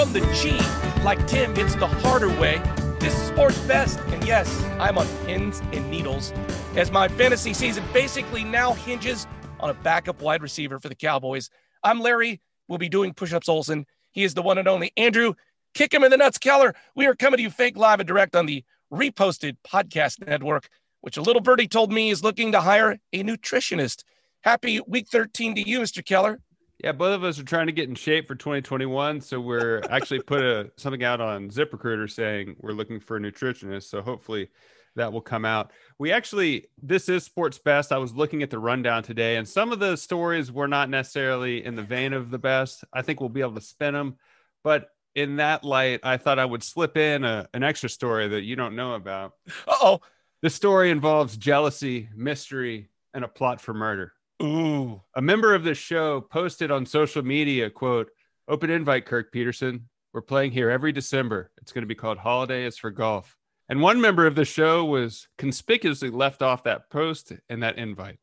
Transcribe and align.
from 0.00 0.14
the 0.14 0.20
G, 0.32 0.56
like 1.04 1.26
Tim, 1.26 1.52
it's 1.58 1.74
the 1.74 1.86
harder 1.86 2.30
way. 2.40 2.58
This 3.00 3.14
is 3.14 3.28
Sports 3.28 3.58
Best, 3.66 4.00
and 4.06 4.26
yes, 4.26 4.64
I'm 4.78 4.96
on 4.96 5.06
pins 5.26 5.60
and 5.74 5.90
needles 5.90 6.32
as 6.74 6.90
my 6.90 7.06
fantasy 7.06 7.52
season 7.52 7.84
basically 7.92 8.42
now 8.42 8.72
hinges 8.72 9.26
on 9.58 9.68
a 9.68 9.74
backup 9.74 10.22
wide 10.22 10.40
receiver 10.40 10.80
for 10.80 10.88
the 10.88 10.94
Cowboys. 10.94 11.50
I'm 11.84 12.00
Larry. 12.00 12.40
We'll 12.66 12.78
be 12.78 12.88
doing 12.88 13.12
push 13.12 13.34
ups 13.34 13.46
Olson. 13.46 13.84
He 14.10 14.24
is 14.24 14.32
the 14.32 14.40
one 14.40 14.56
and 14.56 14.66
only 14.66 14.90
Andrew. 14.96 15.34
Kick 15.74 15.92
him 15.92 16.02
in 16.02 16.10
the 16.10 16.16
nuts, 16.16 16.38
Keller. 16.38 16.74
We 16.94 17.04
are 17.04 17.14
coming 17.14 17.36
to 17.36 17.42
you 17.42 17.50
fake 17.50 17.76
live 17.76 18.00
and 18.00 18.08
direct 18.08 18.34
on 18.34 18.46
the 18.46 18.64
reposted 18.90 19.58
podcast 19.70 20.26
network, 20.26 20.70
which 21.02 21.18
a 21.18 21.22
little 21.22 21.42
birdie 21.42 21.68
told 21.68 21.92
me 21.92 22.08
is 22.08 22.24
looking 22.24 22.52
to 22.52 22.62
hire 22.62 22.98
a 23.12 23.22
nutritionist. 23.22 24.04
Happy 24.40 24.80
week 24.86 25.08
13 25.10 25.56
to 25.56 25.68
you, 25.68 25.80
Mr. 25.80 26.02
Keller. 26.02 26.40
Yeah, 26.82 26.92
both 26.92 27.14
of 27.14 27.24
us 27.24 27.38
are 27.38 27.44
trying 27.44 27.66
to 27.66 27.72
get 27.72 27.90
in 27.90 27.94
shape 27.94 28.26
for 28.26 28.34
2021. 28.34 29.20
So 29.20 29.38
we're 29.38 29.82
actually 29.90 30.20
put 30.20 30.42
a 30.42 30.70
something 30.76 31.04
out 31.04 31.20
on 31.20 31.50
ZipRecruiter 31.50 32.10
saying 32.10 32.56
we're 32.58 32.72
looking 32.72 33.00
for 33.00 33.16
a 33.16 33.20
nutritionist. 33.20 33.84
So 33.84 34.00
hopefully 34.00 34.48
that 34.96 35.12
will 35.12 35.20
come 35.20 35.44
out. 35.44 35.72
We 35.98 36.10
actually, 36.10 36.68
this 36.82 37.08
is 37.08 37.22
Sports 37.22 37.58
Best. 37.58 37.92
I 37.92 37.98
was 37.98 38.14
looking 38.14 38.42
at 38.42 38.50
the 38.50 38.58
rundown 38.58 39.02
today, 39.02 39.36
and 39.36 39.46
some 39.46 39.72
of 39.72 39.78
the 39.78 39.96
stories 39.96 40.50
were 40.50 40.68
not 40.68 40.88
necessarily 40.88 41.64
in 41.64 41.76
the 41.76 41.82
vein 41.82 42.12
of 42.12 42.30
the 42.30 42.38
best. 42.38 42.82
I 42.92 43.02
think 43.02 43.20
we'll 43.20 43.28
be 43.28 43.42
able 43.42 43.54
to 43.54 43.60
spin 43.60 43.94
them. 43.94 44.16
But 44.64 44.88
in 45.14 45.36
that 45.36 45.64
light, 45.64 46.00
I 46.02 46.16
thought 46.16 46.38
I 46.38 46.44
would 46.44 46.62
slip 46.62 46.96
in 46.96 47.24
a, 47.24 47.48
an 47.52 47.62
extra 47.62 47.88
story 47.88 48.28
that 48.28 48.42
you 48.42 48.56
don't 48.56 48.76
know 48.76 48.94
about. 48.94 49.34
Uh 49.68 49.74
oh. 49.82 50.00
The 50.42 50.50
story 50.50 50.90
involves 50.90 51.36
jealousy, 51.36 52.08
mystery, 52.16 52.88
and 53.12 53.24
a 53.24 53.28
plot 53.28 53.60
for 53.60 53.74
murder. 53.74 54.14
Ooh. 54.42 55.02
A 55.14 55.20
member 55.22 55.54
of 55.54 55.64
the 55.64 55.74
show 55.74 56.20
posted 56.20 56.70
on 56.70 56.86
social 56.86 57.22
media, 57.22 57.68
quote, 57.70 58.10
open 58.48 58.70
invite, 58.70 59.06
Kirk 59.06 59.32
Peterson. 59.32 59.88
We're 60.12 60.22
playing 60.22 60.52
here 60.52 60.70
every 60.70 60.92
December. 60.92 61.50
It's 61.60 61.72
going 61.72 61.82
to 61.82 61.86
be 61.86 61.94
called 61.94 62.18
Holiday 62.18 62.64
is 62.64 62.76
for 62.78 62.90
Golf. 62.90 63.36
And 63.68 63.80
one 63.80 64.00
member 64.00 64.26
of 64.26 64.34
the 64.34 64.44
show 64.44 64.84
was 64.84 65.28
conspicuously 65.38 66.10
left 66.10 66.42
off 66.42 66.64
that 66.64 66.90
post 66.90 67.32
and 67.48 67.62
that 67.62 67.78
invite. 67.78 68.18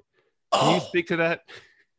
Can 0.53 0.71
you 0.75 0.81
Oh, 0.81 0.85
speak 0.87 1.07
to 1.07 1.17
that? 1.17 1.41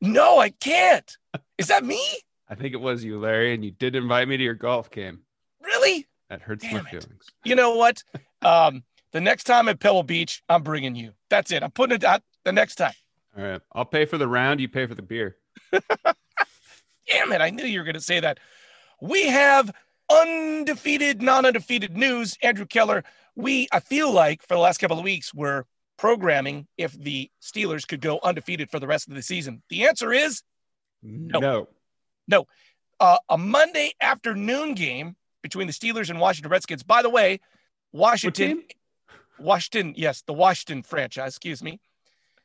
no, 0.00 0.38
I 0.38 0.50
can't. 0.50 1.10
Is 1.56 1.68
that 1.68 1.84
me? 1.84 2.02
I 2.48 2.54
think 2.54 2.74
it 2.74 2.80
was 2.80 3.04
you, 3.04 3.18
Larry, 3.18 3.54
and 3.54 3.64
you 3.64 3.70
did 3.70 3.94
invite 3.94 4.28
me 4.28 4.36
to 4.36 4.42
your 4.42 4.54
golf 4.54 4.90
game. 4.90 5.20
Really? 5.62 6.06
That 6.28 6.42
hurts 6.42 6.62
Damn 6.64 6.74
my 6.74 6.80
it. 6.80 6.88
feelings. 6.90 7.26
You 7.44 7.54
know 7.54 7.76
what? 7.76 8.02
Um, 8.42 8.84
the 9.12 9.20
next 9.20 9.44
time 9.44 9.68
at 9.68 9.80
Pebble 9.80 10.02
Beach, 10.02 10.42
I'm 10.48 10.62
bringing 10.62 10.94
you. 10.94 11.12
That's 11.30 11.50
it. 11.50 11.62
I'm 11.62 11.70
putting 11.70 11.96
it 11.96 12.04
out 12.04 12.22
the 12.44 12.52
next 12.52 12.74
time. 12.76 12.92
All 13.38 13.44
right. 13.44 13.60
I'll 13.72 13.84
pay 13.84 14.04
for 14.04 14.18
the 14.18 14.26
round. 14.26 14.60
You 14.60 14.68
pay 14.68 14.86
for 14.86 14.94
the 14.94 15.02
beer. 15.02 15.36
Damn 15.72 17.32
it. 17.32 17.40
I 17.40 17.50
knew 17.50 17.64
you 17.64 17.78
were 17.78 17.84
going 17.84 17.94
to 17.94 18.00
say 18.00 18.20
that. 18.20 18.38
We 19.00 19.28
have 19.28 19.70
undefeated, 20.10 21.22
non 21.22 21.46
undefeated 21.46 21.96
news. 21.96 22.36
Andrew 22.42 22.66
Keller, 22.66 23.04
we, 23.36 23.68
I 23.72 23.80
feel 23.80 24.10
like 24.10 24.42
for 24.42 24.54
the 24.54 24.60
last 24.60 24.78
couple 24.78 24.98
of 24.98 25.04
weeks, 25.04 25.32
we're 25.32 25.64
programming 25.96 26.66
if 26.76 26.92
the 26.92 27.30
Steelers 27.40 27.86
could 27.86 28.00
go 28.00 28.18
undefeated 28.22 28.70
for 28.70 28.80
the 28.80 28.86
rest 28.86 29.08
of 29.08 29.14
the 29.14 29.22
season. 29.22 29.62
The 29.68 29.86
answer 29.86 30.12
is 30.12 30.42
No. 31.02 31.38
No. 31.38 31.68
no. 32.26 32.46
Uh, 33.00 33.18
a 33.28 33.38
Monday 33.38 33.92
afternoon 34.00 34.74
game 34.74 35.14
between 35.42 35.68
the 35.68 35.72
Steelers 35.72 36.10
and 36.10 36.18
Washington 36.18 36.50
Redskins. 36.50 36.82
By 36.82 37.02
the 37.02 37.10
way, 37.10 37.38
Washington. 37.92 38.64
Washington, 39.38 39.94
yes, 39.96 40.22
the 40.22 40.32
Washington 40.32 40.82
franchise, 40.82 41.28
excuse 41.34 41.62
me. 41.62 41.78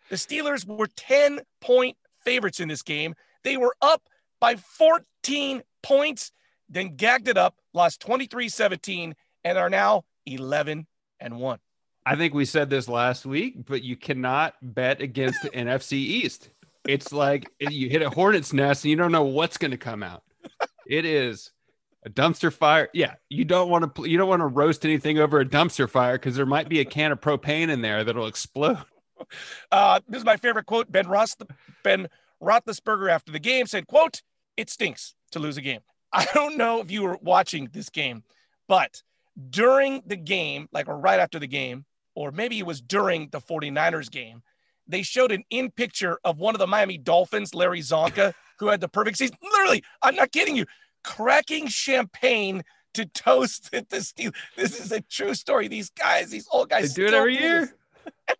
The 0.10 0.16
Steelers 0.16 0.66
were 0.66 0.88
10 0.88 1.42
point 1.62 1.98
favorites 2.24 2.60
in 2.60 2.68
this 2.68 2.82
game. 2.82 3.16
They 3.44 3.58
were 3.58 3.76
up 3.82 4.02
by 4.40 4.56
14 4.56 5.64
points, 5.82 6.32
then 6.70 6.96
gagged 6.96 7.28
it 7.28 7.38
up, 7.38 7.56
lost 7.74 8.02
23 8.02 8.50
17, 8.50 9.16
and 9.44 9.58
are 9.58 9.70
now 9.70 10.04
11 10.26 10.88
and 11.20 11.38
1. 11.40 11.60
I 12.06 12.16
think 12.16 12.34
we 12.34 12.46
said 12.46 12.70
this 12.70 12.90
last 12.90 13.26
week, 13.26 13.66
but 13.66 13.84
you 13.84 13.96
cannot 13.96 14.56
bet 14.62 15.02
against 15.02 15.42
the 15.42 15.50
NFC 15.54 15.94
East. 15.94 16.50
It's 16.86 17.14
like 17.14 17.50
you 17.60 17.90
hit 17.90 18.02
a 18.02 18.10
hornet's 18.10 18.52
nest 18.52 18.84
and 18.84 18.92
you 18.92 18.98
don't 18.98 19.12
know 19.12 19.24
what's 19.24 19.58
going 19.58 19.72
to 19.72 19.78
come 19.78 20.04
out. 20.04 20.24
It 20.86 21.06
is 21.06 21.52
a 22.06 22.10
dumpster 22.10 22.52
fire. 22.52 22.90
Yeah, 22.94 23.14
you 23.30 23.46
don't 23.46 23.70
want 23.70 23.96
to 23.96 24.06
you 24.10 24.18
don't 24.18 24.28
want 24.28 24.42
to 24.42 24.48
roast 24.48 24.84
anything 24.84 25.18
over 25.18 25.40
a 25.40 25.46
dumpster 25.46 25.90
fire 25.90 26.16
because 26.16 26.36
there 26.36 26.46
might 26.46 26.68
be 26.68 26.82
a 26.82 26.86
can 26.86 27.14
of 27.14 27.22
propane 27.22 27.70
in 27.70 27.82
there 27.82 28.04
that'll 28.04 28.28
explode. 28.28 28.84
Uh, 29.72 30.00
this 30.08 30.20
is 30.20 30.26
my 30.26 30.38
favorite 30.38 30.66
quote. 30.66 30.92
Ben 30.92 31.08
Ross, 31.08 31.36
Ben 31.84 32.08
Roethlisberger 32.42 33.10
after 33.10 33.32
the 33.32 33.40
game 33.40 33.66
said, 33.66 33.88
"quote 33.88 34.22
It 34.58 34.70
stinks 34.70 35.16
to 35.32 35.40
lose 35.40 35.58
a 35.58 35.62
game." 35.62 35.82
I 36.14 36.28
don't 36.34 36.58
know 36.58 36.80
if 36.80 36.92
you 36.92 37.02
were 37.02 37.18
watching 37.22 37.70
this 37.74 37.90
game, 37.90 38.24
but 38.68 39.02
during 39.50 40.04
the 40.06 40.16
game, 40.16 40.68
like 40.72 40.88
or 40.88 40.98
right 40.98 41.20
after 41.20 41.40
the 41.40 41.48
game, 41.48 41.86
or 42.16 42.32
maybe 42.32 42.60
it 42.60 42.66
was 42.66 42.82
during 42.82 43.30
the 43.32 43.40
49ers 43.40 44.12
game, 44.12 44.44
they 44.88 45.02
showed 45.02 45.32
an 45.32 45.44
in 45.50 45.72
picture 45.72 46.20
of 46.24 46.38
one 46.38 46.54
of 46.54 46.60
the 46.60 46.68
Miami 46.68 46.98
Dolphins, 46.98 47.56
Larry 47.56 47.82
Csonka, 47.82 48.34
who 48.60 48.68
had 48.68 48.82
the 48.82 48.88
perfect 48.90 49.18
season. 49.18 49.38
Literally, 49.42 49.84
I'm 50.02 50.16
not 50.16 50.32
kidding 50.32 50.56
you, 50.56 50.66
cracking 51.04 51.68
champagne 51.68 52.64
to 52.94 53.06
toast 53.06 53.70
at 53.74 53.90
the 53.90 54.02
steel. 54.02 54.32
This 54.56 54.80
is 54.80 54.92
a 54.92 55.02
true 55.02 55.34
story. 55.34 55.68
These 55.68 55.90
guys, 55.90 56.30
these 56.30 56.48
old 56.52 56.70
They 56.70 56.82
guys, 56.82 56.94
do 56.94 57.08
it 57.08 57.14
every 57.14 57.40
year. 57.40 57.76
Ah, 58.30 58.34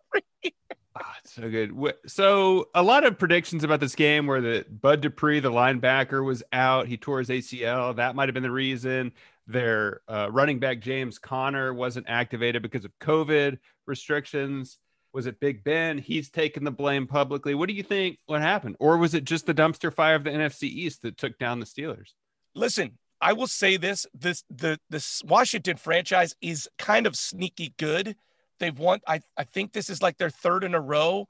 it's 1.18 1.32
so 1.34 1.48
good. 1.50 1.72
So 2.06 2.68
a 2.74 2.82
lot 2.82 3.04
of 3.04 3.18
predictions 3.18 3.64
about 3.64 3.80
this 3.80 3.94
game 3.94 4.26
where 4.26 4.40
the 4.40 4.64
Bud 4.70 5.00
Dupree, 5.00 5.40
the 5.40 5.50
linebacker, 5.50 6.24
was 6.24 6.42
out. 6.52 6.86
He 6.86 6.96
tore 6.96 7.18
his 7.18 7.28
ACL. 7.28 7.96
That 7.96 8.14
might 8.14 8.28
have 8.28 8.34
been 8.34 8.42
the 8.42 8.50
reason. 8.50 9.12
Their 9.46 10.00
uh, 10.08 10.28
running 10.30 10.58
back 10.58 10.80
James 10.80 11.18
Conner 11.18 11.74
wasn't 11.74 12.06
activated 12.08 12.62
because 12.62 12.84
of 12.84 12.92
COVID 13.00 13.58
restrictions. 13.86 14.78
Was 15.12 15.26
it 15.26 15.38
Big 15.38 15.62
Ben? 15.62 15.98
He's 15.98 16.30
taken 16.30 16.64
the 16.64 16.70
blame 16.70 17.06
publicly. 17.06 17.54
What 17.54 17.68
do 17.68 17.74
you 17.74 17.82
think? 17.82 18.18
What 18.26 18.40
happened? 18.40 18.76
Or 18.80 18.96
was 18.96 19.14
it 19.14 19.24
just 19.24 19.46
the 19.46 19.54
dumpster 19.54 19.92
fire 19.92 20.14
of 20.14 20.24
the 20.24 20.30
NFC 20.30 20.64
East 20.64 21.02
that 21.02 21.18
took 21.18 21.38
down 21.38 21.60
the 21.60 21.66
Steelers? 21.66 22.12
listen, 22.54 22.98
I 23.20 23.32
will 23.32 23.46
say 23.46 23.76
this: 23.76 24.06
this 24.14 24.44
the 24.50 24.78
this 24.90 25.22
Washington 25.24 25.76
franchise 25.76 26.34
is 26.40 26.68
kind 26.78 27.06
of 27.06 27.16
sneaky 27.16 27.74
good. 27.78 28.16
They've 28.58 28.78
won. 28.78 29.00
I 29.06 29.20
I 29.36 29.44
think 29.44 29.72
this 29.72 29.90
is 29.90 30.02
like 30.02 30.16
their 30.18 30.30
third 30.30 30.64
in 30.64 30.74
a 30.74 30.80
row. 30.80 31.28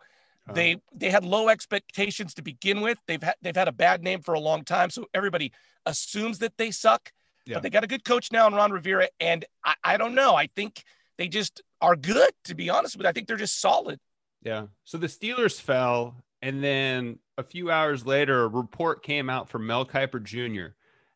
Uh, 0.49 0.53
They 0.53 0.77
they 0.95 1.11
had 1.11 1.25
low 1.25 1.49
expectations 1.49 2.35
to 2.35 2.43
begin 2.43 2.81
with. 2.81 2.99
They've 3.07 3.23
had 3.23 3.35
they've 3.43 3.57
had 3.57 3.69
a 3.69 3.73
bad 3.73 4.03
name 4.03 4.21
for 4.21 4.35
a 4.35 4.41
long 4.41 4.65
time, 4.65 4.91
so 4.91 5.07
everybody 5.15 5.53
assumes 5.87 6.39
that 6.41 6.57
they 6.59 6.71
suck. 6.71 7.12
Yeah. 7.47 7.55
But 7.55 7.62
they 7.65 7.71
got 7.71 7.85
a 7.85 7.87
good 7.87 8.05
coach 8.05 8.33
now 8.33 8.47
in 8.47 8.55
Ron 8.55 8.71
Rivera, 8.73 9.09
and 9.21 9.45
I, 9.65 9.75
I 9.85 9.97
don't 9.99 10.15
know. 10.15 10.35
I 10.35 10.47
think 10.57 10.83
they 11.19 11.29
just 11.29 11.61
are 11.81 11.97
good. 11.97 12.31
To 12.45 12.55
be 12.55 12.71
honest 12.71 12.97
with 12.97 13.05
you, 13.05 13.09
I 13.09 13.12
think 13.12 13.27
they're 13.29 13.37
just 13.37 13.61
solid. 13.61 13.99
Yeah. 14.43 14.67
So 14.85 14.97
the 14.99 15.06
Steelers 15.09 15.61
fell, 15.61 16.17
and 16.43 16.62
then 16.65 17.19
a 17.37 17.43
few 17.43 17.71
hours 17.71 18.06
later, 18.06 18.45
a 18.45 18.49
report 18.49 19.03
came 19.03 19.29
out 19.29 19.49
from 19.49 19.67
Mel 19.67 19.85
Kiper 19.85 20.23
Jr. 20.23 20.75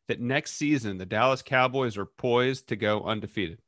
that 0.08 0.20
next 0.20 0.52
season 0.52 0.98
the 0.98 1.06
Dallas 1.06 1.40
Cowboys 1.42 1.96
are 1.96 2.06
poised 2.06 2.68
to 2.68 2.76
go 2.76 3.04
undefeated. 3.04 3.58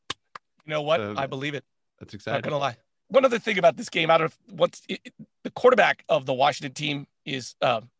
You 0.67 0.71
know 0.73 0.83
what? 0.83 1.01
So- 1.01 1.15
I 1.17 1.27
believe 1.27 1.55
it. 1.55 1.65
That's 2.01 2.15
exciting. 2.15 2.39
Not 2.39 2.45
gonna 2.45 2.59
lie. 2.59 2.77
One 3.09 3.25
other 3.25 3.39
thing 3.39 3.59
about 3.59 3.77
this 3.77 3.89
game, 3.89 4.11
out 4.11 4.21
of 4.21 4.37
what's 4.49 4.83
it, 4.89 5.13
the 5.45 5.51
quarterback 5.51 6.05
of 6.09 6.27
the 6.27 6.35
Washington 6.35 6.73
team 6.75 7.07
is 7.25 7.55
um, 7.61 7.91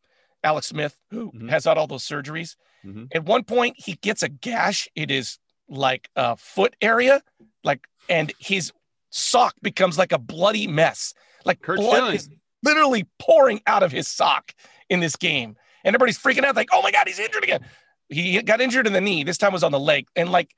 Alex 0.43 0.67
Smith, 0.67 0.97
who 1.11 1.31
Mhm. 1.31 1.49
has 1.49 1.65
had 1.65 1.77
all 1.77 1.87
those 1.87 2.03
surgeries. 2.07 2.55
Mhm. 2.85 3.13
At 3.13 3.25
one 3.25 3.43
point, 3.43 3.75
he 3.77 3.93
gets 3.95 4.23
a 4.23 4.29
gash 4.29 4.87
It 4.95 5.11
is 5.11 5.37
like 5.69 6.09
a 6.15 6.35
foot 6.35 6.75
area, 6.81 7.21
like, 7.63 7.87
and 8.09 8.33
his 8.39 8.71
sock 9.11 9.55
becomes 9.61 9.97
like 9.97 10.11
a 10.11 10.17
bloody 10.17 10.67
mess. 10.67 11.13
Like 11.45 11.61
Curt 11.61 11.77
blood 11.77 11.97
Schilling. 11.97 12.15
is 12.15 12.29
literally 12.63 13.05
pouring 13.19 13.61
out 13.67 13.83
of 13.83 13.91
his 13.91 14.07
sock 14.07 14.53
in 14.89 14.99
this 14.99 15.15
game, 15.15 15.55
and 15.83 15.95
everybody's 15.95 16.17
freaking 16.19 16.43
out, 16.43 16.55
like, 16.55 16.69
"Oh 16.71 16.81
my 16.81 16.91
god, 16.91 17.07
he's 17.07 17.19
injured 17.19 17.43
again." 17.43 17.65
He 18.09 18.41
got 18.41 18.59
injured 18.61 18.87
in 18.87 18.93
the 18.93 19.01
knee. 19.01 19.23
This 19.23 19.37
time 19.37 19.53
was 19.53 19.63
on 19.63 19.71
the 19.71 19.79
leg, 19.79 20.07
and 20.15 20.31
like, 20.31 20.53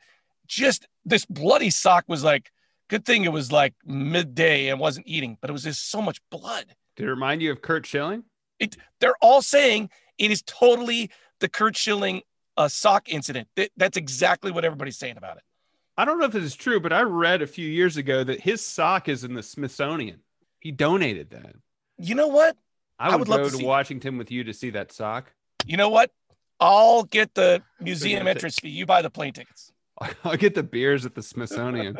just 0.47 0.87
this 1.05 1.25
bloody 1.25 1.69
sock 1.71 2.05
was 2.07 2.23
like. 2.23 2.51
Good 2.93 3.05
thing 3.05 3.23
it 3.23 3.31
was 3.31 3.51
like 3.51 3.73
midday 3.83 4.67
and 4.67 4.79
wasn't 4.79 5.07
eating, 5.07 5.35
but 5.41 5.49
it 5.49 5.53
was 5.53 5.63
just 5.63 5.89
so 5.89 5.99
much 5.99 6.21
blood. 6.29 6.75
Did 6.95 7.07
it 7.07 7.09
remind 7.09 7.41
you 7.41 7.51
of 7.51 7.59
Curt 7.59 7.87
Schilling? 7.87 8.23
It, 8.59 8.77
they're 8.99 9.15
all 9.19 9.41
saying 9.41 9.89
it 10.19 10.29
is 10.29 10.43
totally 10.43 11.09
the 11.39 11.49
Curt 11.49 11.75
Schilling 11.75 12.21
uh, 12.55 12.67
sock 12.67 13.09
incident. 13.09 13.47
That, 13.55 13.71
that's 13.77 13.97
exactly 13.97 14.51
what 14.51 14.63
everybody's 14.63 14.99
saying 14.99 15.17
about 15.17 15.37
it. 15.37 15.43
I 15.97 16.05
don't 16.05 16.19
know 16.19 16.25
if 16.25 16.33
this 16.33 16.43
is 16.43 16.55
true, 16.55 16.79
but 16.79 16.93
I 16.93 17.01
read 17.01 17.41
a 17.41 17.47
few 17.47 17.67
years 17.67 17.97
ago 17.97 18.23
that 18.25 18.41
his 18.41 18.63
sock 18.63 19.09
is 19.09 19.23
in 19.23 19.33
the 19.33 19.41
Smithsonian. 19.41 20.19
He 20.59 20.71
donated 20.71 21.31
that. 21.31 21.55
You 21.97 22.13
know 22.13 22.27
what? 22.27 22.57
I 22.99 23.07
I 23.07 23.09
would, 23.13 23.21
would 23.21 23.27
love 23.27 23.39
go 23.39 23.49
to 23.49 23.57
to 23.57 23.65
Washington 23.65 24.19
with 24.19 24.29
you 24.29 24.43
to 24.43 24.53
see 24.53 24.69
that 24.69 24.91
sock. 24.91 25.33
You 25.65 25.77
know 25.77 25.89
what? 25.89 26.11
I'll 26.59 27.05
get 27.05 27.33
the 27.33 27.63
museum 27.79 28.27
entrance 28.27 28.59
fee. 28.59 28.69
You 28.69 28.85
buy 28.85 29.01
the 29.01 29.09
plane 29.09 29.33
tickets. 29.33 29.72
I'll 30.23 30.37
get 30.37 30.55
the 30.55 30.63
beers 30.63 31.05
at 31.05 31.15
the 31.15 31.23
Smithsonian. 31.23 31.97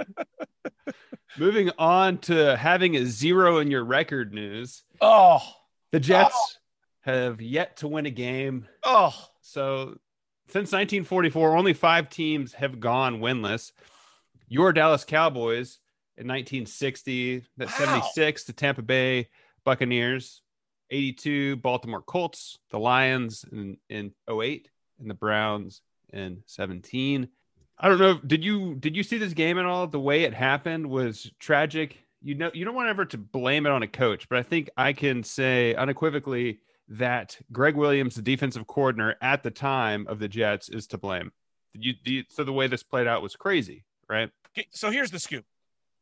Moving 1.38 1.72
on 1.78 2.20
to 2.20 2.56
having 2.56 2.96
a 2.96 3.06
zero 3.06 3.58
in 3.58 3.72
your 3.72 3.84
record 3.84 4.34
news. 4.34 4.84
Oh, 5.02 5.40
The 5.92 6.00
Jets 6.00 6.36
oh. 6.38 7.12
have 7.12 7.42
yet 7.42 7.78
to 7.78 7.88
win 7.88 8.06
a 8.06 8.12
game. 8.12 8.68
oh, 8.84 9.14
So 9.42 9.98
since 10.48 10.72
1944, 10.72 11.58
only 11.58 11.74
five 11.74 12.10
teams 12.10 12.54
have 12.54 12.80
gone 12.80 13.20
winless. 13.20 13.72
Your 14.48 14.72
Dallas 14.74 15.04
Cowboys 15.04 15.80
in 16.18 16.28
1960, 16.28 17.46
that 17.58 17.70
Wow. 17.70 17.74
76, 17.74 18.44
the 18.44 18.54
Tampa 18.54 18.84
Bay 18.84 19.30
Buccaneers, 19.64 20.42
82, 20.92 21.56
Baltimore 21.58 22.02
Colts, 22.04 22.60
the 22.70 22.78
Lions 22.78 23.46
in, 23.52 23.78
in 23.90 24.14
08, 24.30 24.70
and 25.00 25.10
the 25.10 25.16
Browns 25.16 25.82
in 26.12 26.44
17. 26.46 27.30
I 27.84 27.90
don't 27.90 28.00
know. 28.00 28.18
Did 28.26 28.46
you 28.46 28.76
did 28.76 28.96
you 28.96 29.04
see 29.04 29.18
this 29.18 29.34
game 29.34 29.60
at 29.60 29.66
all? 29.66 29.88
The 29.88 30.00
way 30.00 30.24
it 30.24 30.34
happened 30.34 30.90
was 30.90 31.30
tragic. 31.38 31.98
You 32.22 32.34
know, 32.34 32.50
you 32.54 32.64
don't 32.64 32.76
want 32.76 32.88
ever 32.88 33.04
to 33.04 33.18
blame 33.18 33.66
it 33.66 33.74
on 33.74 33.84
a 33.84 33.90
coach, 33.90 34.30
but 34.30 34.40
I 34.40 34.44
think 34.44 34.70
I 34.78 34.94
can 34.94 35.22
say 35.22 35.76
unequivocally 35.76 36.62
that 36.88 37.38
Gregg 37.52 37.76
Williams, 37.76 38.16
the 38.16 38.22
defensive 38.22 38.68
coordinator 38.68 39.18
at 39.22 39.44
the 39.44 39.52
time 39.52 40.08
of 40.08 40.20
the 40.20 40.30
Jets, 40.30 40.70
is 40.70 40.88
to 40.88 40.98
blame. 40.98 41.34
You, 41.74 41.96
you 42.06 42.24
so 42.30 42.46
the 42.46 42.54
way 42.54 42.68
this 42.68 42.84
played 42.84 43.06
out 43.06 43.22
was 43.22 43.36
crazy, 43.36 43.84
right? 44.10 44.30
Okay, 44.58 44.68
so 44.72 44.90
here's 44.90 45.12
the 45.12 45.20
scoop. 45.20 45.44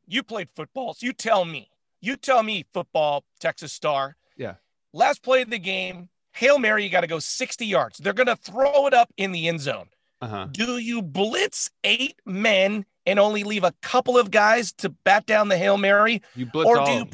You 0.06 0.22
played 0.22 0.50
football, 0.56 0.94
so 0.94 1.07
you 1.07 1.13
tell 1.13 1.45
me. 1.45 1.72
You 2.00 2.16
tell 2.16 2.44
me, 2.44 2.68
football, 2.75 3.24
Texas 3.39 3.74
Star. 3.74 4.18
Yeah. 4.38 4.56
Last 4.94 5.24
play 5.24 5.42
of 5.42 5.50
the 5.50 5.57
game, 5.57 6.10
Hail 6.34 6.60
Mary, 6.60 6.84
you 6.84 6.92
got 6.92 7.01
to 7.01 7.07
go 7.07 7.18
60 7.18 7.66
yards. 7.66 7.98
They're 7.98 8.13
going 8.13 8.27
to 8.27 8.36
throw 8.36 8.86
it 8.86 8.94
up 8.94 9.12
in 9.18 9.31
the 9.31 9.48
end 9.48 9.62
zone. 9.62 9.88
Uh 10.21 10.27
huh. 10.27 10.47
Do 10.51 10.77
you 10.77 11.01
blitz 11.01 11.71
eight 11.83 12.15
men 12.25 12.85
and 13.06 13.19
only 13.19 13.44
leave 13.44 13.63
a 13.63 13.73
couple 13.81 14.18
of 14.18 14.29
guys 14.29 14.71
to 14.73 14.89
bat 14.89 15.25
down 15.25 15.47
the 15.47 15.57
Hail 15.57 15.77
Mary? 15.77 16.21
You 16.35 16.45
blitz 16.45 16.69
or 16.69 16.79
all 16.79 16.85
do 16.85 16.91
you 16.91 17.06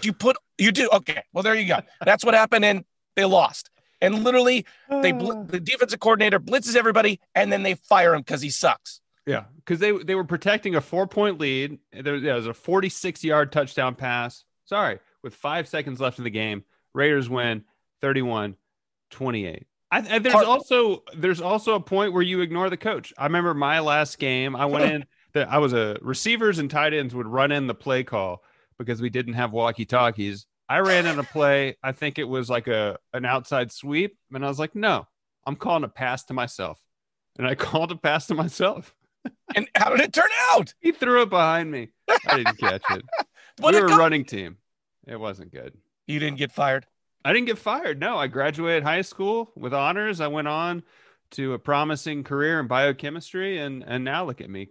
do 0.00 0.08
you 0.08 0.12
put, 0.12 0.36
you 0.58 0.72
do? 0.72 0.88
Okay. 0.92 1.22
Well, 1.32 1.42
there 1.42 1.54
you 1.54 1.66
go. 1.66 1.80
That's 2.04 2.24
what 2.24 2.34
happened. 2.34 2.64
And 2.64 2.84
they 3.14 3.24
lost. 3.24 3.70
And 4.00 4.24
literally, 4.24 4.66
they 4.90 5.12
bl- 5.12 5.42
the 5.46 5.60
defensive 5.60 6.00
coordinator 6.00 6.38
blitzes 6.38 6.76
everybody 6.76 7.20
and 7.34 7.52
then 7.52 7.62
they 7.62 7.74
fire 7.74 8.14
him 8.14 8.20
because 8.20 8.42
he 8.42 8.50
sucks. 8.50 9.00
Yeah, 9.26 9.44
because 9.56 9.80
they 9.80 9.90
they 9.90 10.14
were 10.14 10.24
protecting 10.24 10.76
a 10.76 10.80
four 10.80 11.06
point 11.06 11.40
lead. 11.40 11.78
There, 11.92 12.14
it 12.14 12.32
was 12.32 12.46
a 12.46 12.54
46 12.54 13.24
yard 13.24 13.50
touchdown 13.50 13.96
pass. 13.96 14.44
Sorry, 14.64 15.00
with 15.22 15.34
five 15.34 15.66
seconds 15.66 16.00
left 16.00 16.18
in 16.18 16.24
the 16.24 16.30
game, 16.30 16.64
Raiders 16.94 17.28
win 17.28 17.64
31 18.00 18.56
28. 19.10 19.66
I, 19.90 19.98
I, 19.98 20.18
there's 20.18 20.32
Part- 20.34 20.46
also 20.46 21.02
there's 21.16 21.40
also 21.40 21.74
a 21.74 21.80
point 21.80 22.12
where 22.12 22.22
you 22.22 22.40
ignore 22.40 22.68
the 22.70 22.76
coach. 22.76 23.12
I 23.16 23.24
remember 23.24 23.54
my 23.54 23.80
last 23.80 24.18
game. 24.18 24.56
I 24.56 24.66
went 24.66 24.92
in. 24.92 25.04
The, 25.32 25.48
I 25.48 25.58
was 25.58 25.72
a 25.72 25.98
receivers 26.02 26.58
and 26.58 26.70
tight 26.70 26.94
ends 26.94 27.14
would 27.14 27.26
run 27.26 27.52
in 27.52 27.66
the 27.66 27.74
play 27.74 28.02
call 28.04 28.42
because 28.78 29.00
we 29.00 29.10
didn't 29.10 29.34
have 29.34 29.52
walkie 29.52 29.84
talkies. 29.84 30.46
I 30.68 30.78
ran 30.78 31.06
in 31.06 31.18
a 31.18 31.22
play. 31.24 31.76
I 31.82 31.92
think 31.92 32.18
it 32.18 32.24
was 32.24 32.50
like 32.50 32.66
a 32.66 32.98
an 33.12 33.24
outside 33.24 33.70
sweep, 33.70 34.16
and 34.32 34.44
I 34.44 34.48
was 34.48 34.58
like, 34.58 34.74
no, 34.74 35.06
I'm 35.46 35.56
calling 35.56 35.84
a 35.84 35.88
pass 35.88 36.24
to 36.24 36.34
myself, 36.34 36.80
and 37.38 37.46
I 37.46 37.54
called 37.66 37.92
a 37.92 37.96
pass 37.96 38.26
to 38.28 38.34
myself. 38.34 38.94
And 39.56 39.68
how 39.76 39.90
did 39.90 40.00
it 40.00 40.12
turn 40.12 40.30
out? 40.52 40.72
He 40.80 40.92
threw 40.92 41.22
it 41.22 41.30
behind 41.30 41.70
me. 41.70 41.88
I 42.28 42.36
didn't 42.38 42.58
catch 42.58 42.82
it. 42.90 43.04
We 43.62 43.72
were 43.72 43.86
a 43.86 43.88
go- 43.88 43.96
running 43.96 44.24
team. 44.26 44.58
It 45.06 45.18
wasn't 45.18 45.50
good. 45.50 45.72
You 46.06 46.18
didn't 46.18 46.36
get 46.36 46.52
fired. 46.52 46.84
I 47.26 47.32
didn't 47.32 47.46
get 47.46 47.58
fired. 47.58 47.98
No, 47.98 48.16
I 48.16 48.28
graduated 48.28 48.84
high 48.84 49.02
school 49.02 49.50
with 49.56 49.74
honors. 49.74 50.20
I 50.20 50.28
went 50.28 50.46
on 50.46 50.84
to 51.32 51.54
a 51.54 51.58
promising 51.58 52.22
career 52.22 52.60
in 52.60 52.68
biochemistry, 52.68 53.58
and 53.58 53.82
and 53.84 54.04
now 54.04 54.24
look 54.24 54.40
at 54.40 54.48
me. 54.48 54.68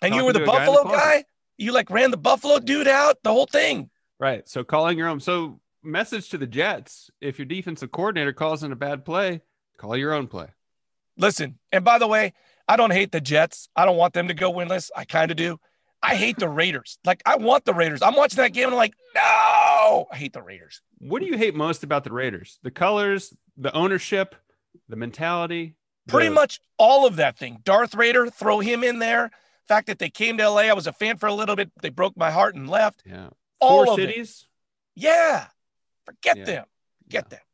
And 0.00 0.12
you 0.12 0.24
were 0.24 0.32
the 0.32 0.42
a 0.42 0.46
guy 0.46 0.66
the 0.66 0.72
Buffalo 0.72 0.92
guy? 0.92 1.24
You 1.58 1.70
like 1.70 1.90
ran 1.90 2.10
the 2.10 2.16
Buffalo 2.16 2.58
dude 2.58 2.88
out, 2.88 3.18
the 3.22 3.30
whole 3.30 3.46
thing. 3.46 3.88
Right. 4.18 4.48
So 4.48 4.64
calling 4.64 4.98
your 4.98 5.06
own. 5.06 5.20
So 5.20 5.60
message 5.84 6.28
to 6.30 6.38
the 6.38 6.46
Jets: 6.46 7.08
if 7.20 7.38
your 7.38 7.46
defensive 7.46 7.92
coordinator 7.92 8.32
calls 8.32 8.64
in 8.64 8.72
a 8.72 8.76
bad 8.76 9.04
play, 9.04 9.42
call 9.76 9.96
your 9.96 10.12
own 10.12 10.26
play. 10.26 10.48
Listen, 11.16 11.60
and 11.70 11.84
by 11.84 12.00
the 12.00 12.08
way, 12.08 12.32
I 12.66 12.74
don't 12.74 12.92
hate 12.92 13.12
the 13.12 13.20
Jets. 13.20 13.68
I 13.76 13.84
don't 13.86 13.96
want 13.96 14.12
them 14.12 14.26
to 14.26 14.34
go 14.34 14.52
winless. 14.52 14.90
I 14.96 15.04
kind 15.04 15.30
of 15.30 15.36
do. 15.36 15.60
I 16.02 16.16
hate 16.16 16.38
the 16.38 16.48
Raiders. 16.48 16.98
Like, 17.04 17.22
I 17.24 17.36
want 17.36 17.64
the 17.64 17.74
Raiders. 17.74 18.02
I'm 18.02 18.16
watching 18.16 18.38
that 18.38 18.52
game 18.52 18.64
and 18.64 18.72
I'm 18.74 18.78
like, 18.78 18.94
no, 19.14 20.06
I 20.10 20.16
hate 20.16 20.32
the 20.32 20.42
Raiders. 20.42 20.80
What 20.98 21.20
do 21.20 21.26
you 21.26 21.36
hate 21.38 21.54
most 21.54 21.84
about 21.84 22.04
the 22.04 22.12
Raiders? 22.12 22.58
The 22.62 22.70
colors, 22.72 23.32
the 23.56 23.72
ownership, 23.72 24.34
the 24.88 24.96
mentality. 24.96 25.76
Pretty 26.08 26.28
the- 26.28 26.34
much 26.34 26.60
all 26.78 27.06
of 27.06 27.16
that 27.16 27.38
thing. 27.38 27.58
Darth 27.62 27.94
Raider, 27.94 28.28
throw 28.28 28.58
him 28.60 28.82
in 28.82 28.98
there. 28.98 29.30
Fact 29.68 29.86
that 29.86 30.00
they 30.00 30.10
came 30.10 30.38
to 30.38 30.48
LA, 30.48 30.62
I 30.62 30.72
was 30.72 30.88
a 30.88 30.92
fan 30.92 31.18
for 31.18 31.26
a 31.26 31.32
little 31.34 31.54
bit. 31.54 31.70
They 31.80 31.88
broke 31.90 32.16
my 32.16 32.30
heart 32.32 32.56
and 32.56 32.68
left. 32.68 33.04
Yeah. 33.06 33.28
All 33.60 33.84
Four 33.84 33.92
of 33.94 33.98
it. 34.00 34.08
cities. 34.08 34.46
Yeah. 34.96 35.46
Forget 36.04 36.36
Yeah. 36.38 36.44
them. 36.44 36.64
Get 37.08 37.24
Yeah. 37.26 37.36
them. 37.36 37.46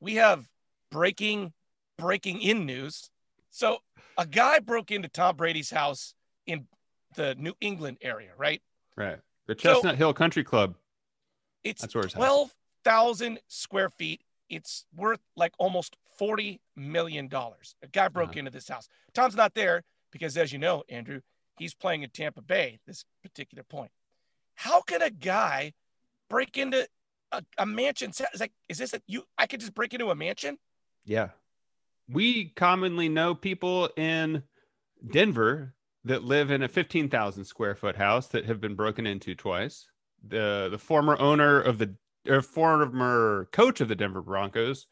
We 0.00 0.16
have 0.16 0.46
breaking, 0.90 1.54
breaking 1.96 2.42
in 2.42 2.66
news. 2.66 3.10
So 3.50 3.78
a 4.18 4.26
guy 4.26 4.58
broke 4.58 4.90
into 4.90 5.08
Tom 5.08 5.36
Brady's 5.36 5.70
house 5.70 6.12
in 6.46 6.68
the 7.16 7.34
New 7.36 7.54
England 7.60 7.98
area, 8.02 8.30
right? 8.36 8.62
Right. 8.96 9.18
The 9.46 9.54
So- 9.58 9.74
Chestnut 9.74 9.96
Hill 9.96 10.14
Country 10.14 10.44
Club. 10.44 10.76
It's 11.64 11.82
That's 11.82 11.94
where 11.94 12.04
12,000 12.04 13.40
square 13.48 13.90
feet. 13.90 14.22
It's 14.48 14.84
worth 14.94 15.18
like 15.36 15.52
almost 15.58 15.96
$40 16.20 16.60
million. 16.76 17.28
A 17.32 17.86
guy 17.90 18.06
broke 18.08 18.30
Uh-huh. 18.30 18.38
into 18.38 18.50
this 18.52 18.68
house. 18.68 18.88
Tom's 19.12 19.34
not 19.34 19.54
there 19.54 19.82
because, 20.12 20.36
as 20.36 20.52
you 20.52 20.58
know, 20.60 20.84
Andrew, 20.88 21.20
he's 21.58 21.74
playing 21.74 22.02
in 22.04 22.10
Tampa 22.10 22.42
Bay 22.42 22.78
this 22.86 23.04
particular 23.22 23.64
point. 23.64 23.90
How 24.54 24.80
can 24.82 25.02
a 25.02 25.10
guy 25.10 25.72
break 26.30 26.56
into 26.56 26.88
a, 27.32 27.42
a 27.58 27.66
mansion? 27.66 28.10
Is 28.10 28.22
like, 28.40 28.52
is 28.68 28.78
this 28.78 28.94
a, 28.94 29.00
you? 29.08 29.24
I 29.36 29.46
could 29.46 29.58
just 29.60 29.74
break 29.74 29.92
into 29.92 30.10
a 30.10 30.14
mansion? 30.14 30.58
Yeah. 31.04 31.30
We 32.08 32.50
commonly 32.50 33.08
know 33.08 33.34
people 33.34 33.90
in 33.96 34.44
Denver 35.10 35.74
that 36.06 36.22
live 36.24 36.50
in 36.50 36.62
a 36.62 36.68
15,000 36.68 37.44
square 37.44 37.74
foot 37.74 37.96
house 37.96 38.28
that 38.28 38.46
have 38.46 38.60
been 38.60 38.74
broken 38.74 39.06
into 39.06 39.34
twice. 39.34 39.88
The 40.26 40.68
the 40.70 40.78
former 40.78 41.18
owner 41.18 41.60
of 41.60 41.78
the 41.78 41.94
or 42.28 42.42
former 42.42 43.48
coach 43.52 43.80
of 43.80 43.88
the 43.88 43.94
Denver 43.94 44.22
Broncos, 44.22 44.86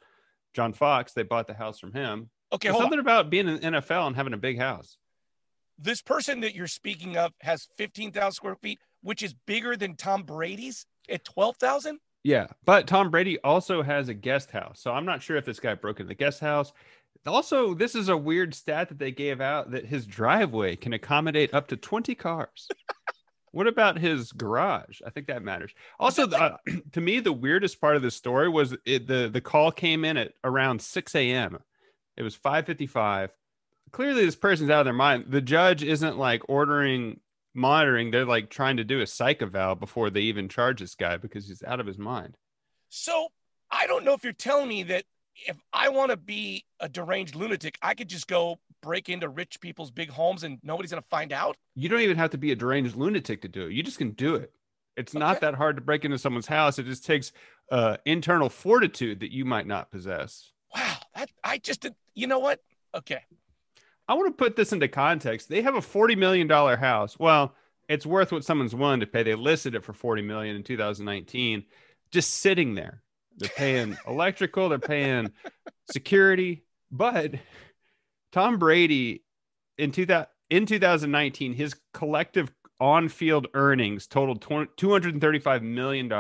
John 0.53 0.73
Fox, 0.73 1.13
they 1.13 1.23
bought 1.23 1.47
the 1.47 1.55
house 1.55 1.79
from 1.79 1.93
him. 1.93 2.31
Okay, 2.53 2.69
hold 2.69 2.83
on. 2.83 2.85
something 2.85 3.01
about 3.01 3.31
being 3.31 3.49
in 3.49 3.55
the 3.55 3.81
NFL 3.81 4.07
and 4.07 4.17
having 4.17 4.33
a 4.33 4.39
big 4.39 4.59
house. 4.59 4.97
This 5.79 6.03
person 6.03 6.41
that 6.41 6.55
you're 6.55 6.69
speaking 6.69 7.17
of 7.17 7.33
has 7.41 7.69
15,000 7.79 8.33
square 8.33 8.55
feet, 8.57 8.79
which 9.03 9.23
is 9.23 9.35
bigger 9.47 9.77
than 9.77 9.97
Tom 9.97 10.23
Brady's 10.23 10.87
at 11.09 11.25
12,000. 11.25 11.99
Yeah, 12.23 12.47
but 12.65 12.87
Tom 12.87 13.11
Brady 13.11 13.39
also 13.41 13.83
has 13.83 14.09
a 14.09 14.15
guest 14.15 14.51
house. 14.53 14.81
So 14.81 14.93
I'm 14.93 15.05
not 15.05 15.23
sure 15.23 15.37
if 15.37 15.45
this 15.45 15.61
guy 15.61 15.75
broke 15.75 15.99
into 16.01 16.09
the 16.09 16.15
guest 16.15 16.41
house. 16.41 16.73
Also, 17.27 17.75
this 17.75 17.95
is 17.95 18.09
a 18.09 18.17
weird 18.17 18.55
stat 18.55 18.89
that 18.89 18.99
they 18.99 19.11
gave 19.11 19.41
out 19.41 19.71
that 19.71 19.87
his 19.87 20.07
driveway 20.07 20.77
can 20.77 20.93
accommodate 20.93 21.55
up 21.55 21.69
to 21.69 21.77
20 21.77 22.15
cars. 22.15 22.69
what 23.51 23.67
about 23.67 23.99
his 23.99 24.33
garage? 24.33 25.01
I 25.07 25.11
think 25.11 25.29
that 25.29 25.43
matters. 25.43 25.73
Also, 25.99 26.29
uh, 26.29 26.57
to 26.93 27.01
me, 27.01 27.21
the 27.21 27.33
weirdest 27.33 27.81
part 27.81 27.97
of 27.97 28.03
this 28.03 28.15
story 28.15 28.49
was 28.49 28.77
it, 28.85 29.07
the 29.07 29.31
the 29.33 29.41
call 29.41 29.73
came 29.73 30.05
in 30.05 30.17
at 30.17 30.33
around 30.43 30.83
6 30.83 31.15
a.m. 31.15 31.59
It 32.17 32.23
was 32.23 32.37
5:55. 32.37 33.31
Clearly, 33.91 34.25
this 34.27 34.37
person's 34.37 34.71
out 34.71 34.81
of 34.81 34.87
their 34.87 34.93
mind. 34.93 35.27
The 35.29 35.41
judge 35.41 35.83
isn't 35.83 36.19
like 36.19 36.43
ordering 36.49 37.21
monitoring. 37.55 38.11
They're 38.11 38.25
like 38.25 38.51
trying 38.51 38.77
to 38.79 38.85
do 38.85 39.01
a 39.01 39.07
psych 39.07 39.41
eval 39.41 39.77
before 39.77 40.11
they 40.11 40.23
even 40.23 40.49
charge 40.49 40.81
this 40.81 40.95
guy 40.95 41.17
because 41.17 41.47
he's 41.47 41.63
out 41.63 41.81
of 41.81 41.87
his 41.87 41.99
mind. 41.99 42.37
So 42.89 43.29
I 43.71 43.87
don't 43.87 44.05
know 44.05 44.13
if 44.13 44.25
you're 44.25 44.33
telling 44.33 44.69
me 44.69 44.83
that 44.85 45.05
if 45.47 45.57
I 45.73 45.89
want 45.89 46.11
to 46.11 46.17
be 46.17 46.65
a 46.81 46.89
deranged 46.89 47.35
lunatic, 47.35 47.79
I 47.83 47.95
could 47.95 48.09
just 48.09 48.27
go 48.27 48.59
break 48.83 49.09
into 49.09 49.29
rich 49.29 49.61
people's 49.61 49.91
big 49.91 50.11
homes 50.11 50.45
and 50.45 50.59
nobody's 50.63 50.91
going 50.91 51.03
to 51.03 51.09
find 51.09 51.33
out. 51.33 51.57
You 51.75 51.89
don't 51.89 52.01
even 52.01 52.17
have 52.17 52.31
to 52.31 52.39
be 52.39 52.53
a 52.53 52.57
deranged 52.57 52.97
lunatic 52.97 53.43
to 53.43 53.49
do 53.49 53.67
it. 53.67 53.73
You 53.73 53.83
just 53.83 53.99
can 53.99 54.11
do 54.11 54.35
it. 54.37 54.53
It's 54.97 55.15
not 55.15 55.41
that 55.41 55.55
hard 55.55 55.77
to 55.77 55.83
break 55.83 56.05
into 56.05 56.19
someone's 56.19 56.47
house. 56.47 56.79
It 56.79 56.87
just 56.87 57.05
takes 57.05 57.33
uh, 57.71 57.97
internal 58.05 58.49
fortitude 58.49 59.21
that 59.21 59.33
you 59.33 59.45
might 59.45 59.67
not 59.67 59.91
possess. 59.91 60.53
Wow, 60.75 60.97
that 61.17 61.31
I 61.43 61.59
just 61.59 61.81
did. 61.81 61.95
You 62.15 62.29
know 62.29 62.39
what? 62.39 62.61
Okay, 62.95 63.21
I 64.09 64.15
want 64.15 64.27
to 64.27 64.45
put 64.45 64.57
this 64.57 64.73
into 64.73 64.89
context. 64.89 65.49
They 65.49 65.63
have 65.63 65.75
a 65.75 65.81
$40 65.81 66.17
million 66.17 66.49
house. 66.49 67.19
Well, 67.19 67.55
it's 67.89 68.07
worth 68.07 68.33
what 68.33 68.45
someone's 68.45 68.75
willing 68.75 69.01
to 69.01 69.07
pay. 69.07 69.23
They 69.23 69.35
listed 69.35 69.75
it 69.75 69.85
for 69.85 69.93
40 69.93 70.23
million 70.23 70.57
in 70.57 70.63
2019, 70.63 71.65
just 72.11 72.31
sitting 72.31 72.75
there. 72.75 73.03
They're 73.37 73.49
paying 73.49 73.97
electrical, 74.07 74.69
they're 74.69 74.79
paying 74.79 75.33
security. 75.91 76.65
But 76.91 77.35
Tom 78.33 78.59
Brady 78.59 79.25
in 79.79 79.91
2000, 79.93 80.27
in 80.51 80.67
2019, 80.67 81.55
his 81.55 81.75
collective 81.93 82.53
on-field 82.81 83.49
earnings 83.55 84.07
totaled 84.07 84.41
$235 84.43 85.63
million, 85.63 86.13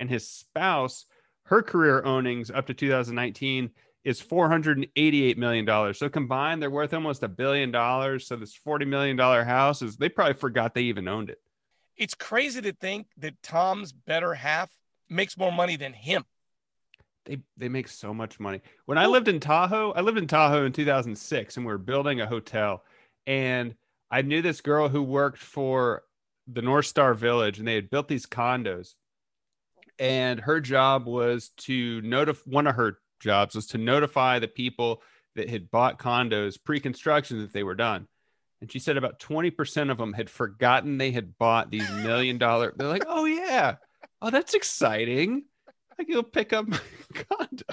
and 0.00 0.10
his 0.10 0.28
spouse, 0.28 1.06
her 1.44 1.62
career 1.62 2.00
earnings 2.04 2.50
up 2.50 2.66
to 2.66 2.74
2019 2.74 3.70
is 4.04 4.20
488 4.20 5.38
million 5.38 5.64
dollars. 5.64 5.98
So 5.98 6.08
combined, 6.08 6.60
they're 6.62 6.70
worth 6.70 6.92
almost 6.94 7.22
a 7.22 7.28
billion 7.28 7.70
dollars. 7.70 8.26
So 8.26 8.36
this 8.36 8.54
40 8.54 8.84
million 8.86 9.16
dollar 9.16 9.44
house 9.44 9.82
is 9.82 9.96
they 9.96 10.08
probably 10.08 10.34
forgot 10.34 10.74
they 10.74 10.82
even 10.82 11.06
owned 11.06 11.30
it. 11.30 11.38
it's 11.96 12.14
crazy 12.14 12.60
to 12.62 12.72
think 12.72 13.06
that 13.18 13.40
Tom's 13.42 13.92
better 13.92 14.34
half 14.34 14.70
makes 15.12 15.36
more 15.36 15.52
money 15.52 15.76
than 15.76 15.92
him. 15.92 16.24
they 17.24 17.38
they 17.56 17.68
make 17.68 17.88
so 17.88 18.12
much 18.12 18.40
money. 18.40 18.60
When 18.86 18.98
I 18.98 19.06
lived 19.06 19.28
in 19.28 19.40
Tahoe, 19.40 19.92
I 19.92 20.00
lived 20.00 20.18
in 20.18 20.26
Tahoe 20.26 20.64
in 20.64 20.72
2006 20.72 21.56
and 21.56 21.66
we 21.66 21.72
were 21.72 21.78
building 21.78 22.20
a 22.20 22.26
hotel 22.26 22.84
and 23.26 23.74
I 24.10 24.22
knew 24.22 24.42
this 24.42 24.60
girl 24.60 24.88
who 24.88 25.02
worked 25.02 25.38
for 25.38 26.02
the 26.46 26.62
North 26.62 26.86
Star 26.86 27.14
Village 27.14 27.58
and 27.58 27.66
they 27.66 27.74
had 27.74 27.90
built 27.90 28.08
these 28.08 28.26
condos. 28.26 28.94
And 29.98 30.40
her 30.40 30.60
job 30.60 31.06
was 31.06 31.50
to 31.58 32.00
notify 32.02 32.42
one 32.46 32.66
of 32.66 32.74
her 32.74 32.98
jobs 33.20 33.54
was 33.54 33.68
to 33.68 33.78
notify 33.78 34.38
the 34.38 34.48
people 34.48 35.02
that 35.36 35.48
had 35.48 35.70
bought 35.70 35.98
condos 35.98 36.58
pre-construction 36.62 37.40
that 37.40 37.52
they 37.52 37.62
were 37.62 37.74
done. 37.74 38.08
And 38.60 38.70
she 38.70 38.78
said 38.78 38.96
about 38.96 39.18
20% 39.18 39.90
of 39.90 39.98
them 39.98 40.12
had 40.12 40.28
forgotten 40.28 40.98
they 40.98 41.10
had 41.12 41.38
bought 41.38 41.70
these 41.70 41.90
million 42.02 42.38
dollar. 42.38 42.74
They're 42.76 42.88
like, 42.88 43.04
oh 43.06 43.24
yeah. 43.24 43.76
Oh, 44.22 44.30
that's 44.30 44.54
exciting. 44.54 45.42
I 45.98 46.04
can 46.04 46.14
go 46.14 46.22
pick 46.22 46.52
up 46.52 46.68
my 46.68 46.78
condo. 47.28 47.64